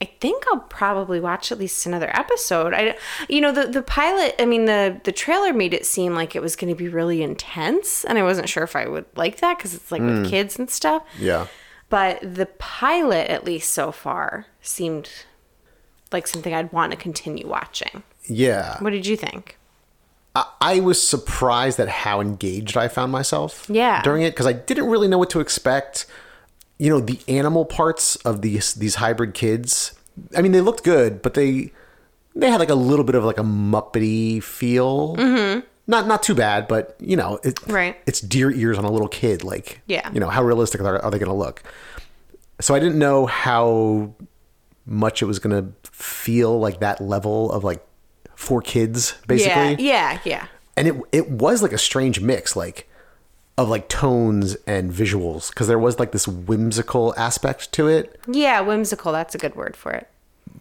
I 0.00 0.04
think 0.20 0.44
I'll 0.48 0.60
probably 0.60 1.20
watch 1.20 1.50
at 1.50 1.58
least 1.58 1.86
another 1.86 2.14
episode. 2.14 2.74
I, 2.74 2.96
you 3.28 3.40
know, 3.40 3.50
the 3.50 3.66
the 3.66 3.82
pilot. 3.82 4.34
I 4.38 4.44
mean, 4.44 4.66
the 4.66 5.00
the 5.04 5.12
trailer 5.12 5.54
made 5.54 5.72
it 5.72 5.86
seem 5.86 6.14
like 6.14 6.36
it 6.36 6.42
was 6.42 6.54
going 6.54 6.68
to 6.72 6.76
be 6.76 6.88
really 6.88 7.22
intense, 7.22 8.04
and 8.04 8.18
I 8.18 8.22
wasn't 8.22 8.48
sure 8.48 8.62
if 8.62 8.76
I 8.76 8.86
would 8.86 9.06
like 9.16 9.38
that 9.38 9.56
because 9.56 9.74
it's 9.74 9.90
like 9.90 10.02
with 10.02 10.24
hmm. 10.24 10.30
kids 10.30 10.58
and 10.58 10.70
stuff. 10.70 11.02
Yeah. 11.18 11.46
But 11.88 12.18
the 12.22 12.46
pilot, 12.46 13.30
at 13.30 13.44
least 13.44 13.72
so 13.72 13.92
far, 13.92 14.46
seemed 14.60 15.08
like 16.12 16.26
something 16.26 16.52
I'd 16.52 16.72
want 16.72 16.92
to 16.92 16.98
continue 16.98 17.46
watching. 17.46 18.02
Yeah. 18.26 18.78
What 18.80 18.90
did 18.90 19.06
you 19.06 19.16
think? 19.16 19.56
I, 20.34 20.46
I 20.60 20.80
was 20.80 21.04
surprised 21.06 21.80
at 21.80 21.88
how 21.88 22.20
engaged 22.20 22.76
I 22.76 22.88
found 22.88 23.12
myself 23.12 23.66
Yeah. 23.70 24.02
during 24.02 24.22
it 24.22 24.30
because 24.30 24.46
I 24.46 24.52
didn't 24.52 24.86
really 24.86 25.08
know 25.08 25.18
what 25.18 25.30
to 25.30 25.40
expect. 25.40 26.06
You 26.78 26.90
know, 26.90 27.00
the 27.00 27.18
animal 27.28 27.64
parts 27.64 28.16
of 28.16 28.42
these 28.42 28.74
these 28.74 28.96
hybrid 28.96 29.34
kids. 29.34 29.94
I 30.36 30.42
mean, 30.42 30.52
they 30.52 30.60
looked 30.60 30.84
good, 30.84 31.22
but 31.22 31.34
they 31.34 31.72
they 32.34 32.50
had 32.50 32.60
like 32.60 32.70
a 32.70 32.74
little 32.74 33.04
bit 33.04 33.14
of 33.14 33.24
like 33.24 33.38
a 33.38 33.42
muppety 33.42 34.42
feel. 34.42 35.16
Mm-hmm. 35.16 35.60
Not 35.86 36.06
not 36.06 36.22
too 36.22 36.34
bad, 36.34 36.66
but 36.68 36.96
you 37.00 37.16
know, 37.16 37.38
it, 37.44 37.58
Right. 37.66 37.96
It's 38.06 38.20
deer 38.20 38.50
ears 38.50 38.76
on 38.76 38.84
a 38.84 38.90
little 38.90 39.08
kid. 39.08 39.44
Like, 39.44 39.80
Yeah. 39.86 40.10
you 40.12 40.20
know, 40.20 40.28
how 40.28 40.42
realistic 40.42 40.80
are, 40.80 40.98
are 40.98 41.10
they 41.10 41.18
going 41.18 41.30
to 41.30 41.34
look? 41.34 41.62
So 42.60 42.74
I 42.74 42.78
didn't 42.80 42.98
know 42.98 43.26
how 43.26 44.14
much 44.84 45.22
it 45.22 45.26
was 45.26 45.38
going 45.38 45.54
to 45.64 45.90
feel 45.90 46.58
like 46.58 46.80
that 46.80 47.00
level 47.00 47.52
of 47.52 47.64
like 47.64 47.84
for 48.34 48.60
kids, 48.60 49.14
basically 49.26 49.76
Yeah, 49.84 50.12
yeah, 50.12 50.18
yeah. 50.24 50.46
and 50.76 50.88
it 50.88 50.94
it 51.12 51.30
was 51.30 51.62
like 51.62 51.72
a 51.72 51.78
strange 51.78 52.20
mix 52.20 52.54
like 52.56 52.88
of 53.58 53.68
like 53.68 53.88
tones 53.88 54.54
and 54.66 54.92
visuals 54.92 55.48
because 55.50 55.66
there 55.68 55.78
was 55.78 55.98
like 55.98 56.12
this 56.12 56.28
whimsical 56.28 57.14
aspect 57.16 57.72
to 57.72 57.88
it 57.88 58.20
Yeah, 58.28 58.60
whimsical. 58.60 59.12
That's 59.12 59.34
a 59.34 59.38
good 59.38 59.54
word 59.56 59.76
for 59.76 59.92
it. 59.92 60.08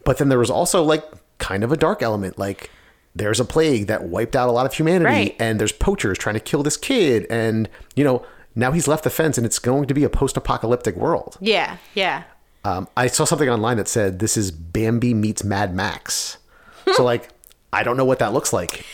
but 0.04 0.18
then 0.18 0.30
there 0.30 0.40
was 0.40 0.50
also 0.50 0.82
like 0.84 1.04
kind 1.38 1.64
of 1.64 1.72
a 1.72 1.78
dark 1.78 2.02
element 2.02 2.38
like 2.40 2.70
there's 3.14 3.40
a 3.40 3.46
plague 3.46 3.88
that 3.88 4.04
wiped 4.04 4.36
out 4.36 4.48
a 4.48 4.52
lot 4.52 4.66
of 4.66 4.74
humanity 4.74 5.06
Right. 5.06 5.36
and 5.40 5.60
there's 5.60 5.72
poachers 5.74 6.18
trying 6.18 6.36
to 6.36 6.40
kill 6.40 6.64
this 6.64 6.78
kid 6.78 7.26
and 7.30 7.68
you 7.96 8.04
know 8.06 8.26
now 8.56 8.72
he's 8.72 8.88
left 8.88 9.04
the 9.04 9.10
fence 9.10 9.38
and 9.38 9.46
it's 9.46 9.60
going 9.60 9.86
to 9.88 9.94
be 9.94 10.06
a 10.06 10.10
post-apocalyptic 10.10 10.96
world 10.96 11.38
Yeah, 11.42 11.78
yeah. 11.94 12.24
um, 12.64 12.88
i 12.96 13.08
saw 13.08 13.26
something 13.26 13.50
online 13.50 13.76
that 13.78 13.90
said 13.90 14.20
this 14.20 14.38
is 14.38 14.52
bambi 14.52 15.14
meets 15.14 15.44
mad 15.44 15.76
max 15.76 16.38
so 16.94 17.04
like 17.04 17.30
I 17.74 17.84
don't 17.84 17.98
know 17.98 18.06
what 18.06 18.20
that 18.20 18.32
looks 18.32 18.54
like. 18.54 18.86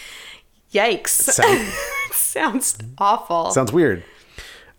Yikes. 0.74 1.10
Sound, 1.10 1.68
Sounds 2.16 2.78
awful. 2.98 3.52
sounds 3.52 3.72
weird. 3.72 4.04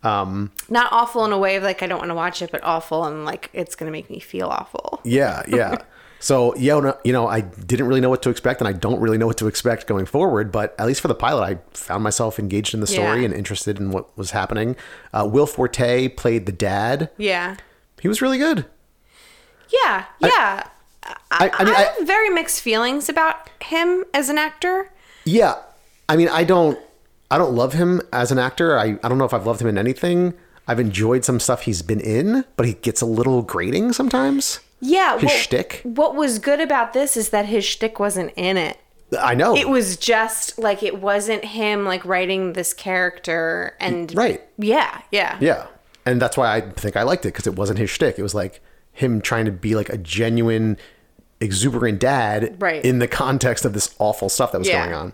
Not 0.03 0.89
awful 0.93 1.25
in 1.25 1.33
a 1.33 1.39
way 1.39 1.57
of 1.57 1.63
like 1.63 1.83
I 1.83 1.87
don't 1.87 1.99
want 1.99 2.11
to 2.11 2.15
watch 2.15 2.43
it, 2.43 2.51
but 2.51 2.63
awful 2.65 3.05
and 3.05 3.25
like 3.25 3.51
it's 3.53 3.75
gonna 3.75 3.91
make 3.91 4.11
me 4.11 4.19
feel 4.21 4.49
awful. 4.49 5.01
Yeah, 5.05 5.43
yeah. 5.49 5.77
so 6.19 6.55
yeah, 6.57 6.93
you 7.05 7.13
know, 7.13 7.27
I 7.29 7.41
didn't 7.43 7.87
really 7.87 8.01
know 8.01 8.11
what 8.11 8.23
to 8.23 8.31
expect, 8.31 8.61
and 8.61 8.69
I 8.69 8.73
don't 8.73 9.01
really 9.01 9.19
know 9.19 9.27
what 9.27 9.37
to 9.39 9.47
expect 9.47 9.87
going 9.87 10.07
forward. 10.07 10.51
But 10.51 10.75
at 10.79 10.87
least 10.87 11.01
for 11.01 11.09
the 11.09 11.15
pilot, 11.15 11.43
I 11.43 11.59
found 11.77 12.03
myself 12.03 12.39
engaged 12.39 12.75
in 12.75 12.81
the 12.81 12.87
story 12.87 13.21
Yeah. 13.21 13.27
and 13.27 13.35
interested 13.35 13.79
in 13.79 13.91
what 13.91 14.17
was 14.19 14.33
happening. 14.33 14.77
Uh, 15.13 15.29
Will 15.31 15.47
Forte 15.47 16.09
played 16.09 16.47
the 16.47 16.53
dad. 16.53 17.11
Yeah. 17.17 17.57
He 18.01 18.09
was 18.09 18.21
really 18.21 18.39
good. 18.39 18.67
Yeah. 19.69 20.07
Yeah. 20.21 20.65
I, 21.05 21.49
I, 21.49 21.51
I 21.59 21.65
mean, 21.65 21.75
I, 21.75 21.83
have 21.83 22.07
very 22.07 22.29
mixed 22.31 22.61
feelings 22.61 23.09
about 23.09 23.49
him 23.63 24.05
as 24.13 24.29
an 24.29 24.39
actor. 24.39 24.91
yeah. 25.25 25.57
I 26.09 26.17
mean, 26.17 26.29
I 26.29 26.45
don't, 26.45 26.79
I 27.33 27.39
don't 27.39 27.55
love 27.55 27.73
him 27.73 28.03
as 28.13 28.31
an 28.31 28.39
actor. 28.39 28.79
I, 28.79 28.99
I 29.03 29.09
don't 29.09 29.17
know 29.17 29.25
if 29.25 29.33
I've 29.33 29.47
loved 29.47 29.63
him 29.63 29.69
in 29.69 29.79
anything. 29.79 30.35
I've 30.69 30.79
enjoyed 30.79 31.25
some 31.25 31.41
stuff 31.41 31.63
he's 31.63 31.81
been 31.81 31.99
in, 31.99 32.45
but 32.57 32.67
he 32.67 32.75
gets 32.75 33.01
a 33.01 33.07
little 33.07 33.41
grating 33.41 33.95
sometimes. 33.95 34.61
Yeah. 34.81 35.15
His 35.15 35.25
well, 35.31 35.39
shtick? 35.39 35.81
What 35.83 36.15
was 36.15 36.39
good 36.39 36.61
about 36.61 36.93
this 36.93 37.17
is 37.17 37.31
that 37.31 37.47
his 37.47 37.65
shtick 37.65 37.99
wasn't 37.99 38.33
in 38.37 38.59
it. 38.59 38.77
I 39.19 39.35
know. 39.35 39.57
It 39.57 39.69
was 39.71 39.97
just 39.97 40.59
like 40.59 40.83
it 40.83 41.01
wasn't 41.01 41.45
him 41.45 41.87
like 41.87 42.05
writing 42.05 42.53
this 42.53 42.75
character 42.75 43.77
and 43.81 44.15
right. 44.15 44.43
Yeah, 44.59 45.01
yeah. 45.11 45.39
Yeah. 45.41 45.69
And 46.05 46.21
that's 46.21 46.37
why 46.37 46.55
I 46.55 46.61
think 46.61 46.97
I 46.97 47.03
liked 47.03 47.25
it 47.25 47.29
because 47.29 47.47
it 47.47 47.57
wasn't 47.57 47.79
his 47.79 47.89
shtick. 47.89 48.19
It 48.19 48.23
was 48.23 48.35
like 48.35 48.61
him 48.93 49.23
trying 49.23 49.47
to 49.47 49.53
be 49.53 49.75
like 49.75 49.89
a 49.89 49.97
genuine, 49.97 50.77
exuberant 51.41 51.99
dad 51.99 52.57
Right. 52.61 52.85
in 52.85 52.99
the 52.99 53.09
context 53.09 53.65
of 53.65 53.73
this 53.73 53.95
awful 53.99 54.29
stuff 54.29 54.53
that 54.53 54.59
was 54.59 54.69
Yeah. 54.69 54.85
going 54.85 54.95
on. 54.95 55.13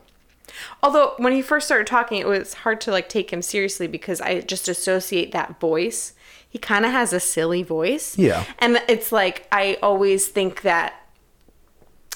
Although 0.82 1.14
when 1.18 1.32
he 1.32 1.42
first 1.42 1.66
started 1.66 1.86
talking, 1.86 2.18
it 2.18 2.26
was 2.26 2.54
hard 2.54 2.80
to 2.82 2.90
like 2.90 3.08
take 3.08 3.32
him 3.32 3.42
seriously 3.42 3.86
because 3.86 4.20
I 4.20 4.40
just 4.40 4.68
associate 4.68 5.32
that 5.32 5.58
voice. 5.60 6.12
He 6.48 6.58
kind 6.58 6.84
of 6.86 6.92
has 6.92 7.12
a 7.12 7.20
silly 7.20 7.62
voice. 7.62 8.16
Yeah. 8.18 8.44
And 8.58 8.82
it's 8.88 9.12
like 9.12 9.46
I 9.52 9.78
always 9.82 10.28
think 10.28 10.62
that 10.62 10.94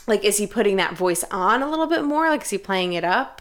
like 0.06 0.24
is 0.24 0.38
he 0.38 0.46
putting 0.46 0.76
that 0.76 0.94
voice 0.96 1.24
on 1.30 1.62
a 1.62 1.68
little 1.70 1.86
bit 1.86 2.02
more? 2.04 2.28
Like 2.28 2.42
is 2.42 2.50
he 2.50 2.58
playing 2.58 2.94
it 2.94 3.04
up? 3.04 3.40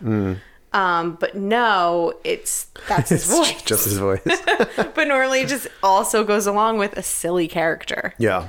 Um, 0.73 1.17
but 1.19 1.35
no, 1.35 2.13
it's 2.23 2.67
that's 2.87 3.09
his 3.09 3.25
Mm. 3.27 3.39
It's 3.41 3.51
voice. 3.51 3.61
just 3.63 3.85
his 3.85 3.97
voice. 3.97 4.21
but 4.95 5.07
normally 5.07 5.41
it 5.41 5.47
just 5.49 5.67
also 5.83 6.23
goes 6.23 6.47
along 6.47 6.77
with 6.77 6.93
a 6.97 7.03
silly 7.03 7.47
character. 7.47 8.13
yeah. 8.17 8.47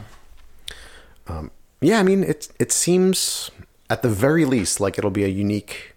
Um, 1.26 1.50
yeah, 1.80 1.98
I 2.00 2.02
mean, 2.02 2.22
it, 2.24 2.48
it 2.58 2.70
seems 2.72 3.50
at 3.88 4.02
the 4.02 4.08
very 4.08 4.44
least 4.44 4.80
like 4.80 4.98
it'll 4.98 5.10
be 5.10 5.24
a 5.24 5.28
unique 5.28 5.91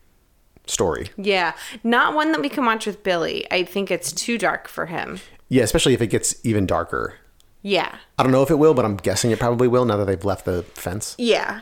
story. 0.68 1.10
Yeah. 1.18 1.54
Not 1.84 2.14
one 2.16 2.32
that 2.32 2.42
we 2.42 2.50
can 2.50 2.66
watch 2.66 2.86
with 2.86 3.04
Billy. 3.04 3.46
I 3.52 3.64
think 3.64 3.92
it's 3.92 4.12
too 4.12 4.38
dark 4.38 4.68
for 4.68 4.88
him. 4.88 5.20
Yeah, 5.50 5.64
especially 5.64 5.94
if 5.94 6.02
it 6.02 6.08
gets 6.08 6.36
even 6.46 6.66
darker. 6.66 7.16
Yeah. 7.62 7.96
I 8.18 8.24
don't 8.24 8.32
know 8.32 8.44
if 8.44 8.52
it 8.52 8.56
will, 8.56 8.74
but 8.74 8.86
I'm 8.86 8.98
guessing 8.98 9.32
it 9.32 9.40
probably 9.40 9.68
will 9.68 9.86
now 9.86 9.98
that 9.98 10.06
they've 10.06 10.24
left 10.26 10.46
the 10.46 10.64
fence. 10.64 11.16
Yeah. 11.18 11.62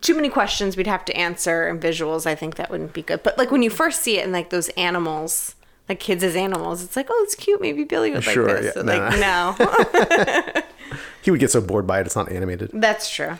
Too 0.00 0.14
many 0.16 0.28
questions 0.28 0.76
we'd 0.76 0.86
have 0.86 1.04
to 1.06 1.16
answer 1.16 1.66
and 1.68 1.80
visuals. 1.80 2.26
I 2.26 2.34
think 2.34 2.56
that 2.56 2.70
wouldn't 2.70 2.92
be 2.92 3.02
good. 3.02 3.22
But 3.22 3.38
like 3.38 3.50
when 3.50 3.62
you 3.62 3.70
first 3.70 4.02
see 4.02 4.18
it 4.18 4.24
and 4.24 4.32
like 4.32 4.50
those 4.50 4.68
animals, 4.70 5.54
like 5.88 6.00
kids 6.00 6.24
as 6.24 6.34
animals, 6.34 6.82
it's 6.82 6.96
like, 6.96 7.06
oh, 7.10 7.20
it's 7.24 7.34
cute. 7.36 7.60
Maybe 7.60 7.84
Billy 7.84 8.10
would 8.10 8.26
like 8.26 8.34
Sure, 8.34 8.46
this. 8.60 8.64
yeah. 8.66 8.72
So, 8.72 8.82
No, 8.82 9.56
like, 9.58 10.54
no. 10.56 10.62
He 11.22 11.30
would 11.30 11.38
get 11.40 11.50
so 11.52 11.60
bored 11.60 11.86
by 11.86 12.00
it, 12.00 12.06
it's 12.06 12.16
not 12.16 12.30
animated. 12.32 12.70
That's 12.74 13.08
true. 13.08 13.38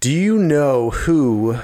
Do 0.00 0.10
you 0.12 0.38
know 0.38 0.90
who? 0.90 1.58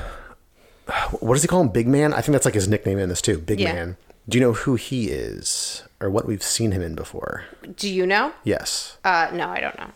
What 1.21 1.35
does 1.35 1.43
he 1.43 1.49
call 1.49 1.61
him? 1.61 1.69
Big 1.69 1.87
Man? 1.87 2.13
I 2.13 2.21
think 2.21 2.33
that's 2.33 2.45
like 2.45 2.55
his 2.55 2.69
nickname 2.69 2.99
in 2.99 3.09
this 3.09 3.23
too. 3.23 3.39
Big 3.39 3.61
Yeah. 3.61 3.73
Man. 3.73 3.97
Do 4.29 4.39
you 4.39 4.45
know 4.45 4.53
who 4.53 4.75
he 4.77 5.09
is 5.09 5.83
or 6.01 6.09
what 6.11 6.27
we've 6.27 6.43
seen 6.43 6.73
him 6.73 6.83
in 6.83 6.95
before? 6.95 7.45
Do 7.77 7.89
you 7.89 8.07
know? 8.07 8.33
Yes. 8.45 8.97
Uh, 9.03 9.29
no, 9.33 9.49
I 9.49 9.61
don't 9.61 9.77
know. 9.79 9.91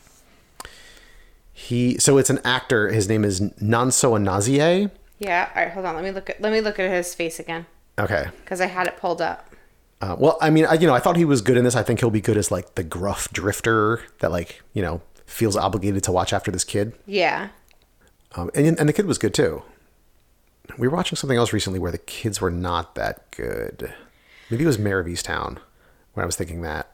He. 1.53 1.99
So 1.99 2.19
it's 2.19 2.31
an 2.31 2.41
actor. 2.45 2.89
His 2.91 3.09
name 3.09 3.25
is 3.25 3.41
Nonso 3.41 4.19
Anozie. 4.19 4.91
Yeah. 5.19 5.49
All 5.55 5.63
right. 5.63 5.73
Hold 5.73 5.87
on. 5.87 5.95
Let 5.95 6.05
me 6.05 6.11
look 6.11 6.29
at 6.31 6.41
let 6.41 6.53
me 6.53 6.61
look 6.61 6.79
at 6.81 6.91
his 6.91 7.15
face 7.15 7.39
again 7.39 7.67
Okay. 7.99 8.27
because 8.43 8.61
I 8.61 8.67
had 8.67 8.87
it 8.87 8.97
pulled 8.97 9.21
up. 9.23 9.51
Uh, 10.01 10.17
well, 10.19 10.37
I 10.41 10.51
mean, 10.51 10.67
I, 10.67 10.75
you 10.75 10.87
know, 10.87 10.95
I 10.95 10.99
thought 10.99 11.17
he 11.17 11.25
was 11.25 11.41
good 11.41 11.57
in 11.57 11.65
this. 11.65 11.77
I 11.77 11.83
think 11.83 12.01
he'll 12.01 12.11
be 12.11 12.21
good 12.21 12.37
as 12.37 12.51
like 12.51 12.75
the 12.75 12.83
gruff 12.83 13.33
drifter 13.33 14.01
that 14.19 14.31
like 14.33 14.63
you 14.73 14.83
know 14.83 15.01
feels 15.27 15.57
obligated 15.57 16.03
to 16.05 16.13
watch 16.13 16.33
after 16.33 16.51
this 16.51 16.65
kid. 16.65 16.93
Yeah. 17.07 17.51
Um, 18.35 18.51
and 18.55 18.79
and 18.79 18.89
the 18.89 18.93
kid 18.93 19.07
was 19.07 19.19
good 19.19 19.33
too. 19.33 19.63
We 20.79 20.89
were 20.89 20.97
watching 20.97 21.17
something 21.17 21.37
else 21.39 21.53
recently 21.53 21.79
where 21.79 21.93
the 21.93 21.99
kids 21.99 22.41
were 22.41 22.51
not 22.51 22.95
that 22.95 23.31
good. 23.31 23.93
Maybe 24.51 24.65
it 24.65 24.67
was 24.67 24.79
Mare 24.79 25.01
of 25.01 25.07
Easttown 25.07 25.59
when 26.15 26.23
I 26.23 26.27
was 26.27 26.37
thinking 26.37 26.63
that. 26.63 26.91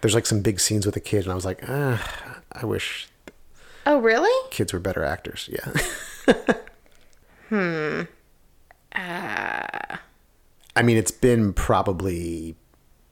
There's 0.00 0.14
like 0.14 0.26
some 0.26 0.42
big 0.42 0.60
scenes 0.60 0.84
with 0.86 0.94
the 0.94 1.00
kid, 1.00 1.22
and 1.24 1.32
I 1.32 1.34
was 1.34 1.44
like, 1.44 1.60
ah, 1.68 2.40
I 2.52 2.64
wish 2.66 3.08
Oh, 3.86 3.98
really? 3.98 4.30
kids 4.50 4.72
were 4.72 4.78
better 4.78 5.02
actors. 5.04 5.48
Yeah. 5.52 6.34
hmm. 7.48 8.02
I 10.76 10.82
mean, 10.82 10.96
it's 10.96 11.10
been 11.10 11.52
probably 11.52 12.56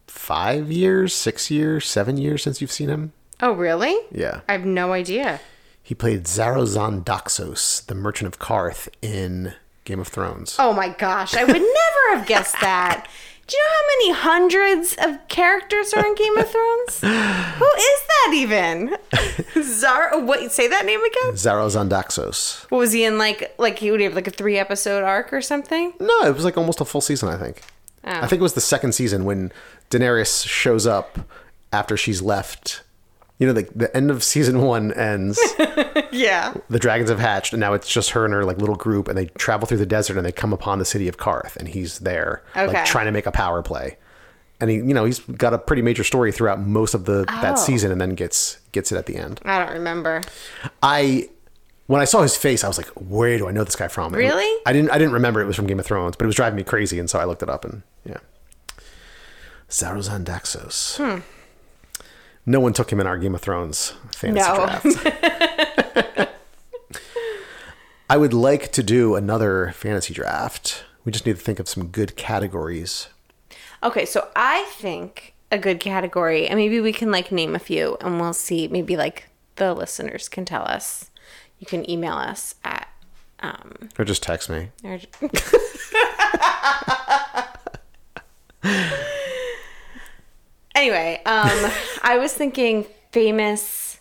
five 0.07 0.71
years, 0.71 1.14
six 1.14 1.51
years, 1.51 1.87
seven 1.87 2.16
years 2.18 2.42
since 2.42 2.61
you've 2.61 2.73
seen 2.73 2.88
him. 2.88 3.12
Oh, 3.40 3.53
really? 3.53 3.97
Yeah. 4.11 4.40
I 4.49 4.53
have 4.53 4.64
no 4.64 4.92
idea. 4.92 5.40
He 5.83 5.95
played 5.95 6.25
Xaro 6.25 6.64
Xhoan 6.64 7.05
Daxos, 7.05 7.85
the 7.87 7.95
Merchant 7.95 8.29
of 8.33 8.38
Qarth, 8.38 8.88
in 9.03 9.55
Game 9.85 10.01
of 10.01 10.09
Thrones. 10.09 10.57
Oh 10.59 10.73
my 10.73 10.88
gosh, 10.88 11.35
I 11.35 11.45
would 11.45 11.53
never 11.55 12.16
have 12.16 12.27
guessed 12.27 12.57
that. 12.61 13.09
Do 13.47 13.57
you 13.57 13.62
know 13.64 13.71
how 13.71 13.87
many 13.88 14.12
hundreds 14.12 14.97
of 15.03 15.29
characters 15.29 15.92
are 15.92 16.07
in 16.07 16.14
Game 16.14 16.38
of 16.38 16.49
Thrones? 16.49 17.01
Who 17.01 17.66
is 17.66 18.01
that 18.09 18.33
even? 18.33 18.97
Zara, 19.62 20.21
what? 20.21 20.51
Say 20.53 20.68
that 20.68 20.87
name 20.87 21.01
again. 21.01 21.33
Xaro 21.35 21.66
Xhoan 21.66 21.88
Daxos. 21.88 22.71
What 22.71 22.79
was 22.79 22.92
he 22.92 23.05
in? 23.05 23.18
Like, 23.18 23.55
like 23.59 23.79
he 23.81 23.90
would 23.90 24.01
have 24.01 24.14
like 24.14 24.29
a 24.29 24.31
three 24.31 24.59
episode 24.59 25.03
arc 25.03 25.33
or 25.33 25.42
something. 25.42 25.92
No, 25.99 26.23
it 26.23 26.35
was 26.35 26.45
like 26.45 26.57
almost 26.57 26.81
a 26.81 26.85
full 26.85 27.01
season, 27.01 27.29
I 27.29 27.37
think. 27.37 27.62
Oh. 28.05 28.11
I 28.11 28.27
think 28.27 28.40
it 28.40 28.42
was 28.42 28.55
the 28.55 28.61
second 28.61 28.92
season 28.92 29.25
when 29.25 29.53
Daenerys 29.90 30.47
shows 30.47 30.87
up 30.87 31.18
after 31.73 31.97
she's 31.97 32.23
left. 32.23 32.83
You 33.42 33.48
know, 33.48 33.55
the, 33.55 33.68
the 33.74 33.96
end 33.96 34.12
of 34.12 34.22
season 34.22 34.61
one 34.62 34.92
ends, 34.92 35.37
Yeah. 36.12 36.55
the 36.70 36.78
dragons 36.78 37.11
have 37.11 37.18
hatched, 37.18 37.52
and 37.52 37.59
now 37.59 37.72
it's 37.72 37.88
just 37.88 38.11
her 38.11 38.24
and 38.24 38.33
her 38.33 38.44
like 38.44 38.59
little 38.59 38.76
group, 38.76 39.09
and 39.09 39.18
they 39.18 39.26
travel 39.26 39.66
through 39.66 39.78
the 39.78 39.87
desert 39.87 40.16
and 40.16 40.24
they 40.24 40.31
come 40.31 40.52
upon 40.52 40.78
the 40.78 40.85
city 40.85 41.09
of 41.09 41.16
Qarth, 41.16 41.57
and 41.57 41.66
he's 41.66 41.98
there, 41.98 42.44
Okay. 42.57 42.72
like 42.72 42.85
trying 42.85 43.07
to 43.07 43.11
make 43.11 43.26
a 43.26 43.33
power 43.33 43.61
play. 43.61 43.96
And 44.61 44.70
he, 44.70 44.76
you 44.76 44.94
know, 44.94 45.05
he's 45.05 45.18
got 45.18 45.52
a 45.55 45.59
pretty 45.59 45.83
major 45.83 46.05
story 46.05 46.31
throughout 46.31 46.61
most 46.61 46.94
of 46.94 47.05
the 47.05 47.24
that 47.26 47.55
Oh. 47.59 47.61
season, 47.61 47.90
and 47.90 48.00
then 48.00 48.11
gets 48.14 48.59
gets 48.70 48.92
it 48.92 48.96
at 48.96 49.07
the 49.07 49.16
end. 49.16 49.40
I 49.44 49.59
don't 49.59 49.72
remember. 49.72 50.20
I 50.81 51.28
when 51.88 52.00
I 52.00 52.05
saw 52.05 52.22
his 52.22 52.37
face, 52.37 52.62
I 52.62 52.68
was 52.68 52.78
like, 52.78 52.87
"Where 52.94 53.38
do 53.38 53.48
I 53.48 53.50
know 53.50 53.64
this 53.64 53.74
guy 53.74 53.88
from?" 53.88 54.14
And 54.14 54.18
Really? 54.22 54.61
I 54.64 54.72
didn't. 54.72 54.90
I 54.90 54.98
didn't 54.98 55.14
remember 55.14 55.40
it 55.40 55.46
was 55.46 55.57
from 55.57 55.66
Game 55.66 55.81
of 55.81 55.87
Thrones, 55.87 56.14
but 56.16 56.24
it 56.24 56.28
was 56.28 56.37
driving 56.37 56.57
me 56.59 56.62
crazy, 56.62 57.00
and 57.00 57.11
so 57.11 57.18
I 57.18 57.24
looked 57.24 57.42
it 57.42 57.50
up, 57.50 57.64
and 57.64 57.83
yeah, 58.05 58.18
Xaro 59.68 59.98
Xhoan 59.98 60.24
Daxos. 60.24 60.96
Hmm. 60.98 61.20
No 62.44 62.61
one 62.61 62.72
took 62.72 62.92
him 62.92 63.00
in 63.00 63.07
our 63.07 63.18
Game 63.18 63.35
of 63.35 63.40
Thrones 63.40 63.94
fantasy 64.16 64.48
No. 64.48 64.57
draft. 64.57 66.28
I 68.11 68.16
would 68.16 68.35
like 68.35 68.72
to 68.72 68.83
do 68.83 69.14
another 69.14 69.72
fantasy 69.76 70.12
draft. 70.12 70.85
We 71.05 71.12
just 71.12 71.24
need 71.24 71.37
to 71.37 71.42
think 71.42 71.59
of 71.59 71.68
some 71.68 71.87
good 71.88 72.16
categories. 72.16 73.09
Okay, 73.83 74.05
so 74.05 74.28
I 74.37 74.64
think 74.72 75.35
a 75.50 75.59
good 75.59 75.81
category, 75.81 76.46
and 76.46 76.59
maybe 76.59 76.81
we 76.81 76.92
can 76.92 77.11
like 77.11 77.33
name 77.33 77.55
a 77.55 77.59
few, 77.59 77.96
and 78.00 78.20
we'll 78.20 78.33
see. 78.35 78.68
Maybe 78.68 78.96
like 78.96 79.28
the 79.57 79.74
listeners 79.74 80.28
can 80.28 80.44
tell 80.44 80.62
us. 80.62 81.11
You 81.59 81.66
can 81.66 81.88
email 81.88 82.14
us 82.14 82.55
at 82.64 82.88
um, 83.40 83.88
Or 83.98 84.05
just 84.05 84.22
text 84.22 84.50
me. 84.50 84.68
or- 84.85 84.98
anyway, 90.74 91.20
um, 91.26 91.70
I 92.02 92.18
was 92.18 92.32
thinking 92.32 92.87
famous 93.12 94.00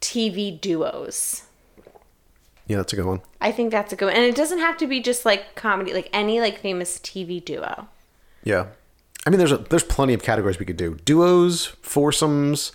TV 0.00 0.60
duos. 0.60 1.42
Yeah, 2.66 2.78
that's 2.78 2.92
a 2.92 2.96
good 2.96 3.04
one. 3.06 3.20
I 3.40 3.52
think 3.52 3.70
that's 3.70 3.92
a 3.92 3.96
good 3.96 4.06
one. 4.06 4.14
And 4.14 4.24
it 4.24 4.34
doesn't 4.34 4.58
have 4.58 4.76
to 4.78 4.86
be 4.86 5.00
just 5.00 5.24
like 5.26 5.54
comedy, 5.54 5.92
like 5.92 6.08
any 6.12 6.40
like 6.40 6.58
famous 6.58 6.98
TV 6.98 7.44
duo. 7.44 7.88
Yeah. 8.42 8.66
I 9.26 9.30
mean, 9.30 9.38
there's 9.38 9.52
a, 9.52 9.58
there's 9.58 9.84
plenty 9.84 10.14
of 10.14 10.22
categories 10.22 10.58
we 10.58 10.66
could 10.66 10.76
do. 10.76 10.96
Duos, 11.04 11.66
foursomes. 11.82 12.72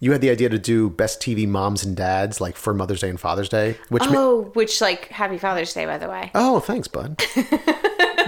You 0.00 0.10
had 0.10 0.20
the 0.20 0.30
idea 0.30 0.48
to 0.48 0.58
do 0.58 0.90
best 0.90 1.20
TV 1.20 1.46
moms 1.46 1.84
and 1.84 1.96
dads, 1.96 2.40
like 2.40 2.56
for 2.56 2.74
Mother's 2.74 3.00
Day 3.00 3.08
and 3.08 3.20
Father's 3.20 3.48
Day. 3.48 3.76
Which 3.88 4.02
ma- 4.06 4.14
Oh, 4.16 4.42
which 4.54 4.80
like 4.80 5.06
Happy 5.08 5.38
Father's 5.38 5.72
Day, 5.72 5.86
by 5.86 5.98
the 5.98 6.08
way. 6.08 6.32
oh, 6.34 6.58
thanks, 6.58 6.88
bud. 6.88 7.22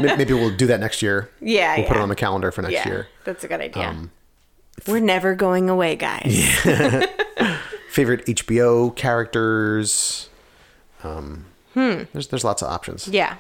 May- 0.01 0.17
Maybe 0.17 0.35
we'll 0.35 0.55
do 0.57 0.67
that 0.69 0.79
next 0.79 1.03
year. 1.03 1.31
Yeah, 1.41 1.77
we'll 1.77 1.87
put 1.89 1.97
it 1.97 2.01
on 2.01 2.09
the 2.09 2.15
calendar 2.17 2.53
for 2.53 2.63
next 2.63 2.75
yeah, 2.75 2.87
year. 2.89 3.09
that's 3.25 3.43
a 3.43 3.49
good 3.49 3.61
idea. 3.61 3.97
We're 4.87 5.01
never 5.01 5.35
going 5.35 5.71
away, 5.71 5.97
guys. 5.97 6.49
Favorite 7.91 8.27
HBO 8.27 8.95
characters. 8.95 10.29
Um, 11.03 11.47
Hmm. 11.75 12.05
There's 12.13 12.29
there's 12.29 12.45
lots 12.45 12.63
of 12.63 12.69
options. 12.69 13.09
Yeah. 13.09 13.37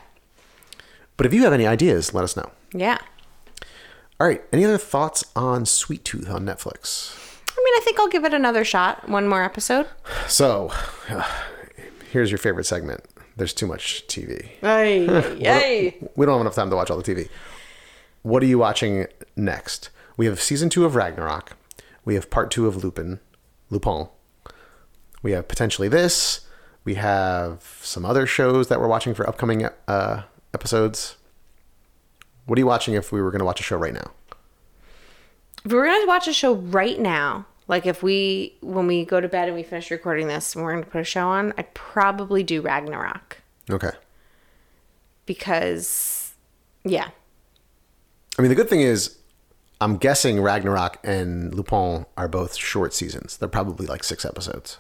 But 1.17 1.27
if 1.27 1.33
you 1.33 1.45
have 1.45 1.53
any 1.53 1.67
ideas, 1.67 2.13
let 2.13 2.25
us 2.25 2.37
know. 2.37 2.51
Yeah. 2.73 2.99
All 4.21 4.27
right. 4.27 4.43
Any 4.53 4.65
other 4.65 4.79
thoughts 4.79 5.25
on 5.37 5.65
Sweet 5.67 6.05
Tooth 6.05 6.29
on 6.29 6.45
Netflix? 6.45 7.17
I 7.49 7.63
mean, 7.65 7.75
I 7.77 7.81
think 7.85 8.01
I'll 8.01 8.09
give 8.09 8.25
it 8.25 8.35
another 8.35 8.65
shot. 8.65 9.09
One 9.09 9.29
more 9.29 9.45
episode. 9.45 9.87
So, 10.27 10.73
here's 12.11 12.31
your 12.33 12.39
favorite 12.39 12.65
segment. 12.65 13.05
There's 13.37 13.55
too 13.55 13.67
much 13.69 14.05
TV. 14.09 14.49
Yay. 14.63 15.07
Yay. 15.39 15.97
We 16.17 16.27
don't 16.27 16.35
have 16.35 16.41
enough 16.41 16.55
time 16.57 16.71
to 16.71 16.77
watch 16.77 16.91
all 16.91 17.01
the 17.01 17.03
TV. 17.15 17.29
What 18.23 18.43
are 18.43 18.47
you 18.47 18.59
watching 18.59 19.07
next? 19.37 19.91
We 20.17 20.27
have 20.27 20.41
season 20.41 20.69
two 20.69 20.85
of 20.85 20.95
Ragnarok. 20.95 21.57
We 22.05 22.15
have 22.15 22.31
part 22.31 22.51
two 22.51 22.67
of 22.67 22.83
Lupin, 22.85 23.21
Lupin. 23.71 24.09
We 25.23 25.33
have 25.33 25.49
potentially 25.49 25.89
this. 25.89 26.43
We 26.85 26.95
have 26.95 27.79
some 27.83 28.05
other 28.05 28.27
shows 28.27 28.69
that 28.69 28.79
we're 28.81 28.89
watching 28.89 29.15
for 29.15 29.27
upcoming 29.29 29.67
uh, 29.89 30.23
episodes. 30.53 31.17
What 32.47 32.59
are 32.59 32.61
you 32.61 32.67
watching 32.67 32.95
if 32.95 33.11
we 33.11 33.23
were 33.23 33.31
going 33.31 33.39
to 33.39 33.45
watch 33.47 33.59
a 33.61 33.63
show 33.63 33.77
right 33.79 33.95
now? 33.95 34.11
If 35.65 35.73
we 35.73 35.79
were 35.79 35.87
going 35.87 36.03
to 36.03 36.07
watch 36.07 36.29
a 36.29 36.35
show 36.35 36.55
right 36.57 36.99
now, 37.01 37.47
like 37.69 37.87
if 37.87 38.03
we, 38.03 38.55
when 38.61 38.87
we 38.87 39.07
go 39.07 39.19
to 39.19 39.29
bed 39.29 39.49
and 39.49 39.57
we 39.57 39.63
finish 39.63 39.91
recording 39.91 40.29
this 40.29 40.55
and 40.55 40.63
we're 40.63 40.73
going 40.73 40.85
to 40.85 40.91
put 40.91 41.01
a 41.01 41.05
show 41.05 41.27
on, 41.27 41.55
I'd 41.57 41.73
probably 41.73 42.43
do 42.43 42.61
Ragnarok 42.61 43.39
Okay. 43.71 43.93
because, 45.25 46.35
yeah. 46.85 47.09
I 48.39 48.43
mean, 48.43 48.51
the 48.51 48.55
good 48.55 48.69
thing 48.69 48.83
is, 48.83 49.17
I'm 49.85 49.99
guessing 49.99 50.41
Ragnarok 50.41 50.97
and 51.05 51.55
Lupin 51.55 52.07
are 52.17 52.27
both 52.27 52.57
short 52.57 52.95
seasons. 52.95 53.37
They're 53.37 53.51
probably 53.51 53.87
like 53.87 54.03
six 54.03 54.25
episodes. 54.25 54.79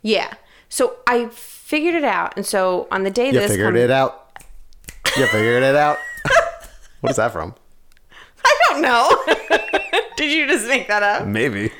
Yeah. 0.00 0.32
So 0.70 0.96
I 1.06 1.26
figured 1.26 1.94
it 1.94 2.02
out. 2.02 2.34
And 2.34 2.46
so 2.46 2.88
on 2.90 3.02
the 3.02 3.10
day 3.10 3.30
this 3.30 3.34
You 3.34 3.40
this 3.40 3.50
figured 3.50 3.76
it 3.76 3.90
out. 3.90 4.38
You 5.18 5.26
figured 5.26 5.62
it 5.62 5.76
out. 5.76 5.98
what 7.02 7.10
is 7.10 7.16
that 7.16 7.30
from? 7.30 7.54
I 8.42 8.58
don't 8.70 8.80
know. 8.80 9.22
Did 10.16 10.32
you 10.32 10.46
just 10.46 10.66
make 10.66 10.88
that 10.88 11.02
up? 11.02 11.26
Maybe. 11.26 11.70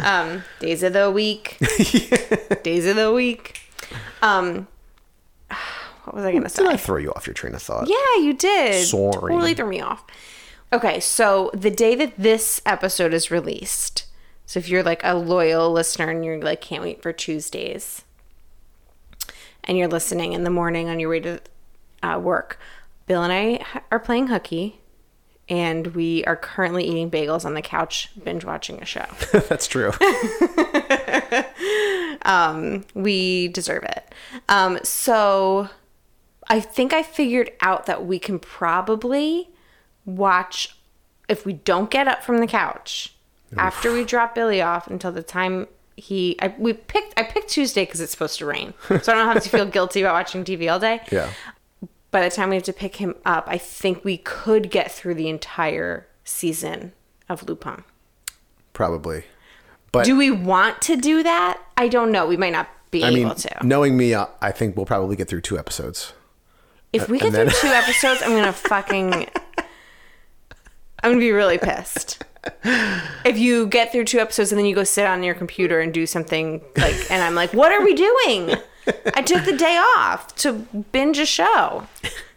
Um, 0.00 0.42
days 0.58 0.82
of 0.82 0.94
the 0.94 1.12
week. 1.12 1.58
days 2.64 2.86
of 2.88 2.96
the 2.96 3.12
week. 3.14 3.60
Um, 4.20 4.66
what 6.02 6.16
was 6.16 6.24
I 6.24 6.32
going 6.32 6.42
to 6.42 6.48
say? 6.48 6.64
Did 6.64 6.72
I 6.72 6.76
throw 6.76 6.96
you 6.96 7.12
off 7.12 7.28
your 7.28 7.34
train 7.34 7.54
of 7.54 7.62
thought? 7.62 7.88
Yeah, 7.88 8.20
you 8.20 8.32
did. 8.32 8.84
Sorry. 8.84 9.32
Totally 9.32 9.54
threw 9.54 9.68
me 9.68 9.80
off. 9.80 10.04
Okay, 10.72 11.00
so 11.00 11.50
the 11.52 11.70
day 11.70 11.94
that 11.96 12.14
this 12.16 12.62
episode 12.64 13.12
is 13.12 13.30
released, 13.30 14.06
so 14.46 14.58
if 14.58 14.70
you're 14.70 14.82
like 14.82 15.02
a 15.04 15.14
loyal 15.14 15.70
listener 15.70 16.08
and 16.08 16.24
you're 16.24 16.40
like, 16.40 16.62
can't 16.62 16.82
wait 16.82 17.02
for 17.02 17.12
Tuesdays, 17.12 18.06
and 19.64 19.76
you're 19.76 19.86
listening 19.86 20.32
in 20.32 20.44
the 20.44 20.50
morning 20.50 20.88
on 20.88 20.98
your 20.98 21.10
way 21.10 21.20
to 21.20 21.40
uh, 22.02 22.18
work, 22.18 22.58
Bill 23.06 23.22
and 23.22 23.34
I 23.34 23.62
are 23.90 23.98
playing 23.98 24.28
hooky, 24.28 24.80
and 25.46 25.88
we 25.88 26.24
are 26.24 26.36
currently 26.36 26.84
eating 26.84 27.10
bagels 27.10 27.44
on 27.44 27.52
the 27.52 27.60
couch, 27.60 28.08
binge 28.24 28.46
watching 28.46 28.80
a 28.80 28.86
show. 28.86 29.04
That's 29.32 29.66
true. 29.66 29.92
we 32.94 33.48
deserve 33.48 33.82
it. 33.82 34.14
Um, 34.48 34.78
so 34.84 35.68
I 36.48 36.60
think 36.60 36.94
I 36.94 37.02
figured 37.02 37.50
out 37.60 37.84
that 37.84 38.06
we 38.06 38.18
can 38.18 38.38
probably 38.38 39.50
watch 40.04 40.76
if 41.28 41.46
we 41.46 41.52
don't 41.52 41.90
get 41.90 42.08
up 42.08 42.22
from 42.22 42.38
the 42.38 42.46
couch 42.46 43.14
after 43.56 43.92
we 43.92 44.04
drop 44.04 44.34
Billy 44.34 44.62
off 44.62 44.86
until 44.86 45.12
the 45.12 45.22
time 45.22 45.68
he 45.96 46.36
I, 46.40 46.54
we 46.58 46.72
picked 46.72 47.18
I 47.18 47.22
picked 47.22 47.48
Tuesday 47.50 47.84
because 47.84 48.00
it's 48.00 48.12
supposed 48.12 48.38
to 48.38 48.46
rain, 48.46 48.72
so 48.88 48.94
I 48.94 48.98
don't 49.16 49.28
have 49.32 49.42
to 49.42 49.48
feel 49.48 49.66
guilty 49.66 50.00
about 50.00 50.14
watching 50.14 50.42
TV 50.44 50.72
all 50.72 50.78
day. 50.78 51.00
Yeah. 51.10 51.30
By 52.10 52.22
the 52.22 52.34
time 52.34 52.48
we 52.50 52.56
have 52.56 52.64
to 52.64 52.72
pick 52.72 52.96
him 52.96 53.14
up, 53.24 53.44
I 53.46 53.58
think 53.58 54.04
we 54.04 54.16
could 54.18 54.70
get 54.70 54.90
through 54.90 55.14
the 55.14 55.28
entire 55.28 56.06
season 56.24 56.92
of 57.28 57.46
Lupin. 57.48 57.84
Probably. 58.72 59.24
But 59.92 60.06
Do 60.06 60.16
we 60.16 60.30
want 60.30 60.80
to 60.82 60.96
do 60.96 61.22
that? 61.22 61.60
I 61.76 61.88
don't 61.88 62.10
know. 62.10 62.26
We 62.26 62.36
might 62.38 62.52
not 62.52 62.68
be 62.90 63.04
I 63.04 63.08
able 63.08 63.28
mean, 63.28 63.34
to. 63.34 63.58
knowing 63.62 63.96
me, 63.96 64.14
uh, 64.14 64.26
I 64.40 64.50
think 64.50 64.76
we'll 64.76 64.86
probably 64.86 65.16
get 65.16 65.28
through 65.28 65.42
two 65.42 65.58
episodes. 65.58 66.12
If 66.92 67.08
we 67.08 67.18
get 67.18 67.32
then- 67.32 67.48
through 67.50 67.70
two 67.70 67.74
episodes, 67.74 68.22
I'm 68.22 68.30
gonna 68.30 68.52
fucking. 68.52 69.28
I'm 71.02 71.10
gonna 71.12 71.20
be 71.20 71.32
really 71.32 71.58
pissed. 71.58 72.22
If 73.24 73.38
you 73.38 73.66
get 73.66 73.92
through 73.92 74.04
two 74.04 74.18
episodes 74.18 74.50
and 74.52 74.58
then 74.58 74.66
you 74.66 74.74
go 74.74 74.84
sit 74.84 75.06
on 75.06 75.22
your 75.22 75.34
computer 75.34 75.80
and 75.80 75.94
do 75.94 76.06
something 76.06 76.60
like, 76.76 77.10
and 77.10 77.22
I'm 77.22 77.34
like, 77.34 77.52
what 77.54 77.70
are 77.72 77.82
we 77.84 77.94
doing? 77.94 78.56
I 79.14 79.22
took 79.22 79.44
the 79.44 79.56
day 79.56 79.76
off 79.96 80.34
to 80.36 80.52
binge 80.92 81.18
a 81.18 81.26
show. 81.26 81.86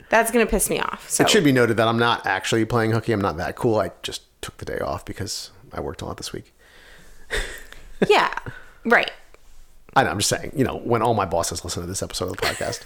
That's 0.09 0.31
gonna 0.31 0.45
piss 0.45 0.69
me 0.69 0.79
off. 0.79 1.09
So 1.09 1.23
It 1.23 1.29
should 1.29 1.43
be 1.43 1.51
noted 1.51 1.77
that 1.77 1.87
I'm 1.87 1.97
not 1.97 2.25
actually 2.25 2.65
playing 2.65 2.91
hooky. 2.91 3.13
I'm 3.13 3.21
not 3.21 3.37
that 3.37 3.55
cool. 3.55 3.79
I 3.79 3.91
just 4.03 4.21
took 4.41 4.57
the 4.57 4.65
day 4.65 4.77
off 4.79 5.05
because 5.05 5.51
I 5.73 5.79
worked 5.81 6.01
a 6.01 6.05
lot 6.05 6.17
this 6.17 6.31
week. 6.31 6.53
yeah, 8.07 8.37
right. 8.83 9.11
I 9.95 10.03
know, 10.03 10.09
I'm 10.11 10.19
just 10.19 10.29
saying, 10.29 10.51
you 10.55 10.63
know, 10.63 10.77
when 10.77 11.01
all 11.01 11.13
my 11.13 11.25
bosses 11.25 11.63
listen 11.63 11.81
to 11.81 11.87
this 11.87 12.03
episode 12.03 12.25
of 12.25 12.31
the 12.37 12.41
podcast. 12.41 12.83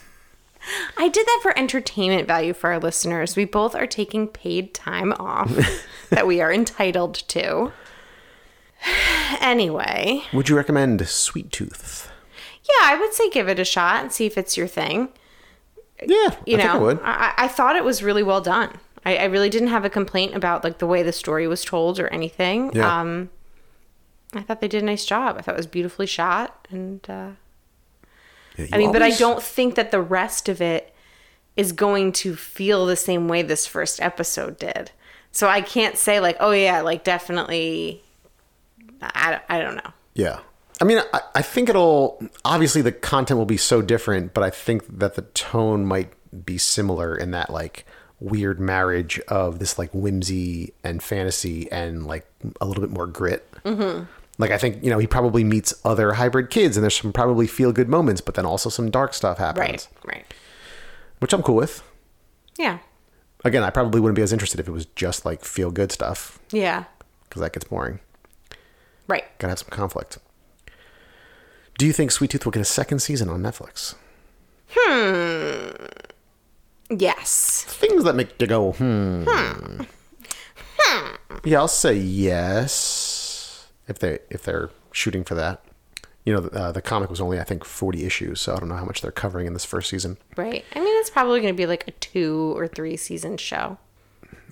I 0.97 1.07
did 1.07 1.25
that 1.25 1.39
for 1.41 1.57
entertainment 1.57 2.27
value 2.27 2.53
for 2.53 2.71
our 2.71 2.79
listeners. 2.79 3.35
We 3.35 3.45
both 3.45 3.75
are 3.75 3.87
taking 3.87 4.27
paid 4.27 4.73
time 4.73 5.13
off 5.13 5.51
that 6.09 6.27
we 6.27 6.41
are 6.41 6.51
entitled 6.53 7.15
to. 7.29 7.71
Anyway, 9.41 10.21
Would 10.33 10.49
you 10.49 10.55
recommend 10.55 11.05
Sweet 11.07 11.51
Tooth? 11.51 12.09
yeah, 12.63 12.87
I 12.87 12.97
would 12.99 13.13
say 13.13 13.29
give 13.29 13.49
it 13.49 13.59
a 13.59 13.65
shot 13.65 14.01
and 14.03 14.11
see 14.11 14.25
if 14.25 14.37
it's 14.37 14.55
your 14.55 14.67
thing. 14.67 15.09
Yeah, 16.01 16.35
You 16.45 16.55
I 16.57 16.59
think 16.59 16.61
I 16.61 16.73
know, 16.73 16.79
would. 16.85 16.99
I, 17.03 17.33
I 17.37 17.47
thought 17.47 17.75
it 17.75 17.83
was 17.83 18.01
really 18.03 18.23
well 18.23 18.41
done. 18.41 18.77
I, 19.05 19.17
I 19.17 19.23
really 19.25 19.49
didn't 19.49 19.67
have 19.69 19.85
a 19.85 19.89
complaint 19.89 20.35
about 20.35 20.63
like 20.63 20.77
the 20.77 20.87
way 20.87 21.03
the 21.03 21.11
story 21.11 21.47
was 21.47 21.65
told 21.65 21.99
or 21.99 22.07
anything. 22.07 22.71
Yeah. 22.73 22.99
Um, 23.01 23.29
I 24.33 24.41
thought 24.41 24.61
they 24.61 24.67
did 24.67 24.83
a 24.83 24.85
nice 24.85 25.05
job. 25.05 25.35
I 25.37 25.41
thought 25.41 25.55
it 25.55 25.57
was 25.57 25.67
beautifully 25.67 26.05
shot, 26.05 26.67
and 26.69 27.07
uh, 27.09 27.29
Yeah, 28.59 28.75
I 28.75 28.77
mean, 28.77 28.91
but 28.91 29.01
I 29.01 29.11
don't 29.11 29.41
think 29.41 29.75
that 29.75 29.91
the 29.91 30.01
rest 30.01 30.49
of 30.49 30.61
it 30.61 30.93
is 31.55 31.71
going 31.71 32.11
to 32.13 32.35
feel 32.35 32.85
the 32.85 32.95
same 32.95 33.27
way 33.27 33.41
this 33.41 33.65
first 33.67 34.01
episode 34.01 34.57
did. 34.59 34.91
So 35.31 35.47
I 35.47 35.61
can't 35.61 35.97
say 35.97 36.19
like, 36.19 36.37
oh 36.39 36.51
yeah, 36.51 36.81
like 36.81 37.03
definitely. 37.03 38.03
I, 39.01 39.31
don't- 39.31 39.43
I 39.49 39.59
don't 39.61 39.75
know. 39.75 39.91
Yeah. 40.13 40.39
I 40.81 40.85
mean, 40.85 40.99
I, 41.13 41.21
I 41.35 41.41
think 41.41 41.69
it'll 41.69 42.21
obviously 42.45 42.81
the 42.81 42.91
content 42.91 43.37
will 43.37 43.45
be 43.45 43.57
so 43.57 43.81
different, 43.81 44.33
but 44.33 44.43
I 44.43 44.49
think 44.49 44.99
that 44.99 45.15
the 45.15 45.21
tone 45.23 45.85
might 45.85 46.13
be 46.45 46.57
similar 46.57 47.15
in 47.15 47.31
that 47.31 47.49
like 47.49 47.85
weird 48.21 48.59
marriage 48.59 49.19
of 49.27 49.59
this 49.59 49.77
like 49.79 49.89
whimsy 49.93 50.73
and 50.83 51.01
fantasy 51.03 51.71
and 51.71 52.05
like 52.05 52.25
a 52.61 52.65
little 52.65 52.81
bit 52.81 52.91
more 52.91 53.07
grit. 53.07 53.49
Mm-hmm. 53.65 54.05
Like 54.39 54.49
I 54.51 54.57
think 54.57 54.83
you 54.83 54.89
know 54.89 54.97
he 54.97 55.05
probably 55.05 55.43
meets 55.43 55.73
other 55.85 56.13
hybrid 56.13 56.49
kids 56.49 56.75
and 56.77 56.83
there's 56.83 56.99
some 56.99 57.13
probably 57.13 57.45
feel 57.45 57.71
good 57.71 57.89
moments, 57.89 58.21
but 58.21 58.33
then 58.35 58.45
also 58.45 58.69
some 58.69 58.89
dark 58.89 59.13
stuff 59.13 59.37
happens, 59.37 59.87
Right. 60.03 60.15
Right. 60.15 60.33
which 61.19 61.33
I'm 61.33 61.43
cool 61.43 61.55
with. 61.55 61.83
Yeah. 62.57 62.79
Again, 63.45 63.63
I 63.63 63.69
probably 63.69 64.01
wouldn't 64.01 64.15
be 64.15 64.21
as 64.21 64.33
interested 64.33 64.59
if 64.59 64.67
it 64.67 64.71
was 64.71 64.85
just 64.95 65.25
like 65.25 65.43
feel 65.45 65.69
good 65.71 65.91
stuff 65.91 66.39
Yeah. 66.51 66.85
because 67.27 67.41
that 67.41 67.53
gets 67.53 67.65
boring. 67.67 67.99
Right. 69.07 69.25
Gotta 69.39 69.51
have 69.51 69.59
some 69.59 69.69
conflict. 69.69 70.17
Do 71.77 71.85
you 71.85 71.93
think 71.93 72.11
Sweet 72.11 72.31
Tooth 72.31 72.43
will 72.45 72.51
get 72.51 72.61
a 72.61 72.65
second 72.65 72.99
season 72.99 73.29
on 73.29 73.41
Netflix? 73.41 73.95
Hmm. 74.71 75.85
Yes. 76.89 77.65
Things 77.67 78.03
that 78.03 78.15
make 78.15 78.39
you 78.41 78.47
go, 78.47 78.71
hmm. 78.73 79.23
Hmm. 79.25 81.15
Yeah, 81.43 81.59
I'll 81.59 81.67
say 81.67 81.93
yes 81.95 83.08
if 83.89 83.99
they 83.99 84.19
if 84.29 84.43
they're 84.43 84.69
shooting 84.93 85.25
for 85.25 85.35
that. 85.35 85.61
You 86.25 86.33
know, 86.33 86.47
uh, 86.49 86.71
the 86.71 86.81
comic 86.81 87.09
was 87.09 87.19
only 87.19 87.39
I 87.39 87.43
think 87.43 87.65
forty 87.65 88.05
issues, 88.05 88.39
so 88.39 88.55
I 88.55 88.59
don't 88.59 88.69
know 88.69 88.75
how 88.75 88.85
much 88.85 89.01
they're 89.01 89.11
covering 89.11 89.47
in 89.47 89.53
this 89.53 89.65
first 89.65 89.89
season. 89.89 90.17
Right. 90.37 90.63
I 90.73 90.79
mean, 90.79 90.99
it's 90.99 91.09
probably 91.09 91.41
going 91.41 91.53
to 91.53 91.57
be 91.57 91.65
like 91.65 91.87
a 91.87 91.91
two 91.91 92.53
or 92.55 92.67
three 92.67 92.95
season 92.95 93.37
show. 93.37 93.77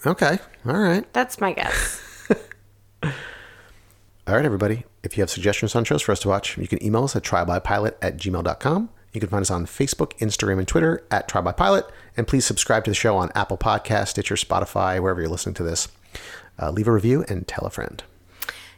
Okay, 0.05 0.37
all 0.65 0.77
right, 0.77 1.11
That's 1.13 1.41
my 1.41 1.53
guess. 1.53 2.01
all 3.03 3.09
right, 4.27 4.45
everybody. 4.45 4.83
If 5.03 5.17
you 5.17 5.21
have 5.21 5.29
suggestions 5.29 5.75
on 5.75 5.85
shows 5.85 6.01
for 6.03 6.11
us 6.11 6.19
to 6.19 6.27
watch, 6.27 6.57
you 6.57 6.67
can 6.67 6.83
email 6.83 7.03
us 7.03 7.15
at 7.15 7.23
trybypilot 7.23 7.93
at 8.01 8.17
gmail.com. 8.17 8.89
You 9.13 9.19
can 9.19 9.29
find 9.29 9.41
us 9.41 9.49
on 9.49 9.65
Facebook, 9.65 10.17
Instagram, 10.19 10.59
and 10.59 10.67
Twitter 10.67 11.03
at 11.09 11.27
trybypilot. 11.27 11.89
And 12.15 12.27
please 12.27 12.45
subscribe 12.45 12.83
to 12.85 12.91
the 12.91 12.95
show 12.95 13.17
on 13.17 13.31
Apple 13.33 13.57
Podcast, 13.57 14.09
Stitcher, 14.09 14.35
Spotify, 14.35 14.99
wherever 15.01 15.21
you're 15.21 15.29
listening 15.29 15.55
to 15.55 15.63
this. 15.63 15.87
Uh, 16.59 16.69
leave 16.69 16.87
a 16.87 16.91
review 16.91 17.25
and 17.27 17.47
tell 17.47 17.65
a 17.65 17.71
friend. 17.71 18.03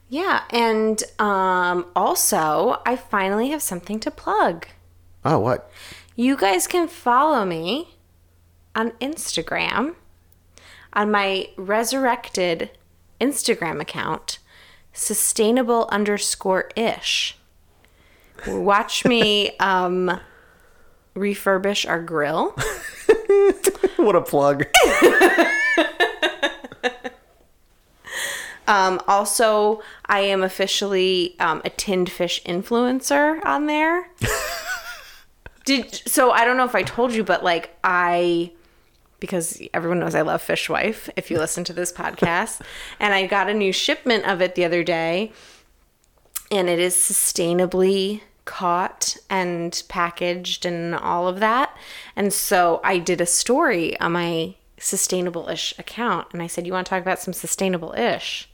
Yeah. 0.10 0.43
And 0.50 1.02
um, 1.19 1.86
also, 1.95 2.82
I 2.86 2.95
finally 2.95 3.50
have 3.50 3.62
something 3.62 4.00
to 4.02 4.12
plug. 4.12 4.67
Oh, 5.24 5.39
what? 5.39 5.72
You 6.15 6.36
guys 6.36 6.67
can 6.67 6.88
follow 6.88 7.45
me 7.45 7.95
on 8.76 8.91
Instagram 9.00 9.95
on 10.93 11.12
my 11.12 11.50
resurrected 11.56 12.72
Instagram 13.22 13.80
account, 13.80 14.39
sustainable 14.93 15.88
underscore 15.91 16.69
ish. 16.76 17.38
Watch 18.48 19.06
me 19.06 19.56
um, 19.60 20.19
refurbish 21.15 21.88
our 21.88 22.02
grill. 22.02 22.50
what 23.98 24.15
a 24.15 24.22
plug. 24.22 24.65
Um, 28.69 29.01
also, 29.08 29.82
I 30.05 30.19
am 30.19 30.43
officially 30.43 31.36
um, 31.39 31.63
a 31.65 31.71
tinned 31.71 32.12
fish 32.12 32.41
influencer 32.43 33.43
on 33.43 33.65
there. 33.65 34.12
Did 35.65 35.93
so? 36.08 36.29
I 36.29 36.45
don't 36.45 36.55
know 36.55 36.65
if 36.65 36.75
I 36.75 36.84
told 36.84 37.12
you, 37.12 37.23
but 37.23 37.43
like 37.43 37.75
I, 37.84 38.51
because 39.19 39.60
everyone 39.73 39.99
knows 39.99 40.13
I 40.13 40.21
love 40.21 40.43
Fishwife. 40.43 41.10
If 41.15 41.32
you 41.32 41.39
listen 41.39 41.63
to 41.63 41.73
this 41.73 41.91
podcast, 41.91 42.62
and 42.99 43.12
I 43.12 43.25
got 43.25 43.49
a 43.49 43.55
new 43.55 43.73
shipment 43.73 44.25
of 44.25 44.39
it 44.39 44.53
the 44.53 44.65
other 44.65 44.84
day, 44.84 45.32
and 46.51 46.69
it 46.69 46.77
is 46.77 46.95
sustainably 46.95 48.21
caught 48.45 49.17
and 49.32 49.82
packaged 49.89 50.63
and 50.63 50.93
all 50.93 51.27
of 51.27 51.39
that. 51.39 51.75
And 52.15 52.32
so 52.32 52.82
I 52.84 52.99
did 52.99 53.19
a 53.19 53.25
story 53.25 53.99
on 53.99 54.12
my 54.12 54.55
sustainable-ish 54.77 55.73
account, 55.79 56.27
and 56.34 56.41
I 56.43 56.47
said, 56.47 56.67
"You 56.67 56.73
want 56.73 56.86
to 56.86 56.91
talk 56.91 57.01
about 57.01 57.19
some 57.19 57.34
sustainable-ish?" 57.34 58.48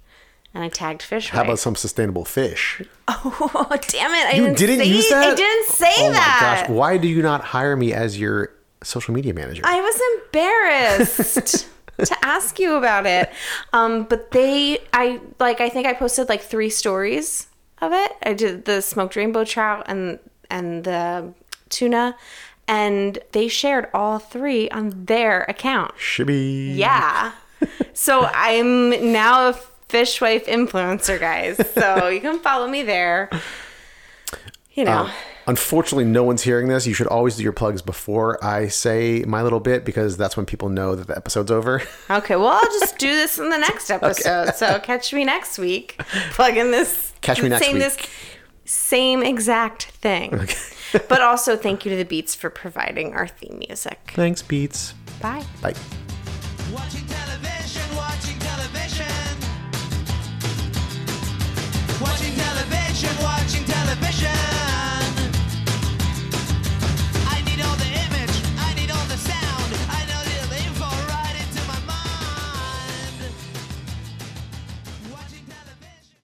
And 0.56 0.64
I 0.64 0.70
tagged 0.70 1.02
Fishwife. 1.02 1.30
How 1.30 1.44
about 1.44 1.60
some 1.60 1.76
sustainable 1.76 2.26
fish? 2.26 2.82
Oh, 3.08 3.68
damn 3.90 4.12
it. 4.12 4.26
I 4.26 4.32
You 4.38 4.46
didn't, 4.46 4.58
didn't 4.58 4.80
say, 4.80 4.86
use 4.86 5.10
that? 5.10 5.34
I 5.34 5.36
didn't 5.36 5.68
say 5.68 5.94
oh 6.00 6.12
that. 6.12 6.40
my 6.42 6.62
gosh. 6.62 6.70
Why 6.76 6.98
do 6.98 7.08
you 7.08 7.22
not 7.22 7.44
hire 7.44 7.76
me 7.76 7.94
as 7.94 8.20
your 8.20 8.52
social 8.84 9.14
media 9.14 9.32
manager? 9.34 9.62
I 9.64 9.80
was 9.80 10.02
embarrassed 10.26 11.68
to 12.00 12.26
ask 12.26 12.58
you 12.58 12.76
about 12.76 13.06
it. 13.06 13.30
Um, 13.74 14.04
but 14.06 14.32
they, 14.32 14.80
I 14.92 15.20
like, 15.40 15.62
I 15.62 15.70
think 15.70 15.86
I 15.86 15.94
posted 15.94 16.30
like 16.30 16.42
three 16.42 16.70
stories 16.72 17.48
of 17.82 17.92
it. 17.94 18.12
I 18.24 18.34
did 18.34 18.66
the 18.66 18.82
smoked 18.82 19.16
rainbow 19.16 19.44
trout 19.44 19.86
and 19.88 20.18
and 20.50 20.84
the 20.84 21.34
tuna, 21.70 22.16
and 22.68 23.20
they 23.34 23.48
shared 23.48 23.88
all 23.94 24.18
three 24.20 24.70
on 24.70 25.06
their 25.06 25.44
account. 25.44 25.94
Shibby. 25.98 26.76
Yeah. 26.76 27.34
so 27.94 28.30
I'm 28.34 29.12
now 29.12 29.50
a 29.50 29.54
fishwife 29.90 30.46
influencer, 30.46 31.20
guys. 31.20 31.58
So 31.74 32.08
you 32.10 32.22
can 32.22 32.40
follow 32.40 32.68
me 32.68 32.84
there. 32.84 33.30
You 34.74 34.86
know. 34.86 35.04
Um, 35.06 35.12
Unfortunately, 35.48 36.06
no 36.06 36.24
one's 36.24 36.42
hearing 36.42 36.70
this. 36.70 36.88
You 36.88 36.96
should 36.96 37.06
always 37.06 37.36
do 37.38 37.44
your 37.44 37.52
plugs 37.54 37.84
before 37.84 38.44
I 38.44 38.68
say 38.68 39.24
my 39.28 39.44
little 39.44 39.60
bit 39.60 39.86
because 39.86 40.18
that's 40.18 40.36
when 40.36 40.48
people 40.48 40.70
know 40.70 40.96
that 40.96 41.06
the 41.08 41.16
episode's 41.16 41.52
over. 41.52 41.84
Okay, 42.10 42.36
well, 42.36 42.48
I'll 42.48 42.64
just 42.80 42.98
do 42.98 43.08
this 43.08 43.38
in 43.38 43.50
the 43.50 43.58
next 43.58 43.90
episode. 43.92 44.54
So 44.56 44.80
catch 44.80 45.14
me 45.14 45.24
next 45.24 45.60
week. 45.60 46.02
Plug 46.32 46.58
in 46.58 46.72
this. 46.72 47.14
Catch 47.22 47.42
me 47.44 47.50
next 47.50 47.64
saying 47.64 47.76
week. 47.76 47.84
this 47.84 47.98
same 48.66 49.22
exact 49.22 49.84
thing. 49.84 50.34
Okay. 50.34 50.56
but 51.10 51.22
also, 51.22 51.56
thank 51.56 51.86
you 51.86 51.92
to 51.92 51.98
the 51.98 52.06
Beats 52.06 52.34
for 52.36 52.50
providing 52.50 53.14
our 53.14 53.28
theme 53.28 53.60
music. 53.68 54.00
Thanks, 54.16 54.42
Beats. 54.42 54.94
Bye. 55.22 55.44
Bye. 55.62 55.74
Watching 62.02 62.36
television, 62.36 63.24
watching. 63.24 63.65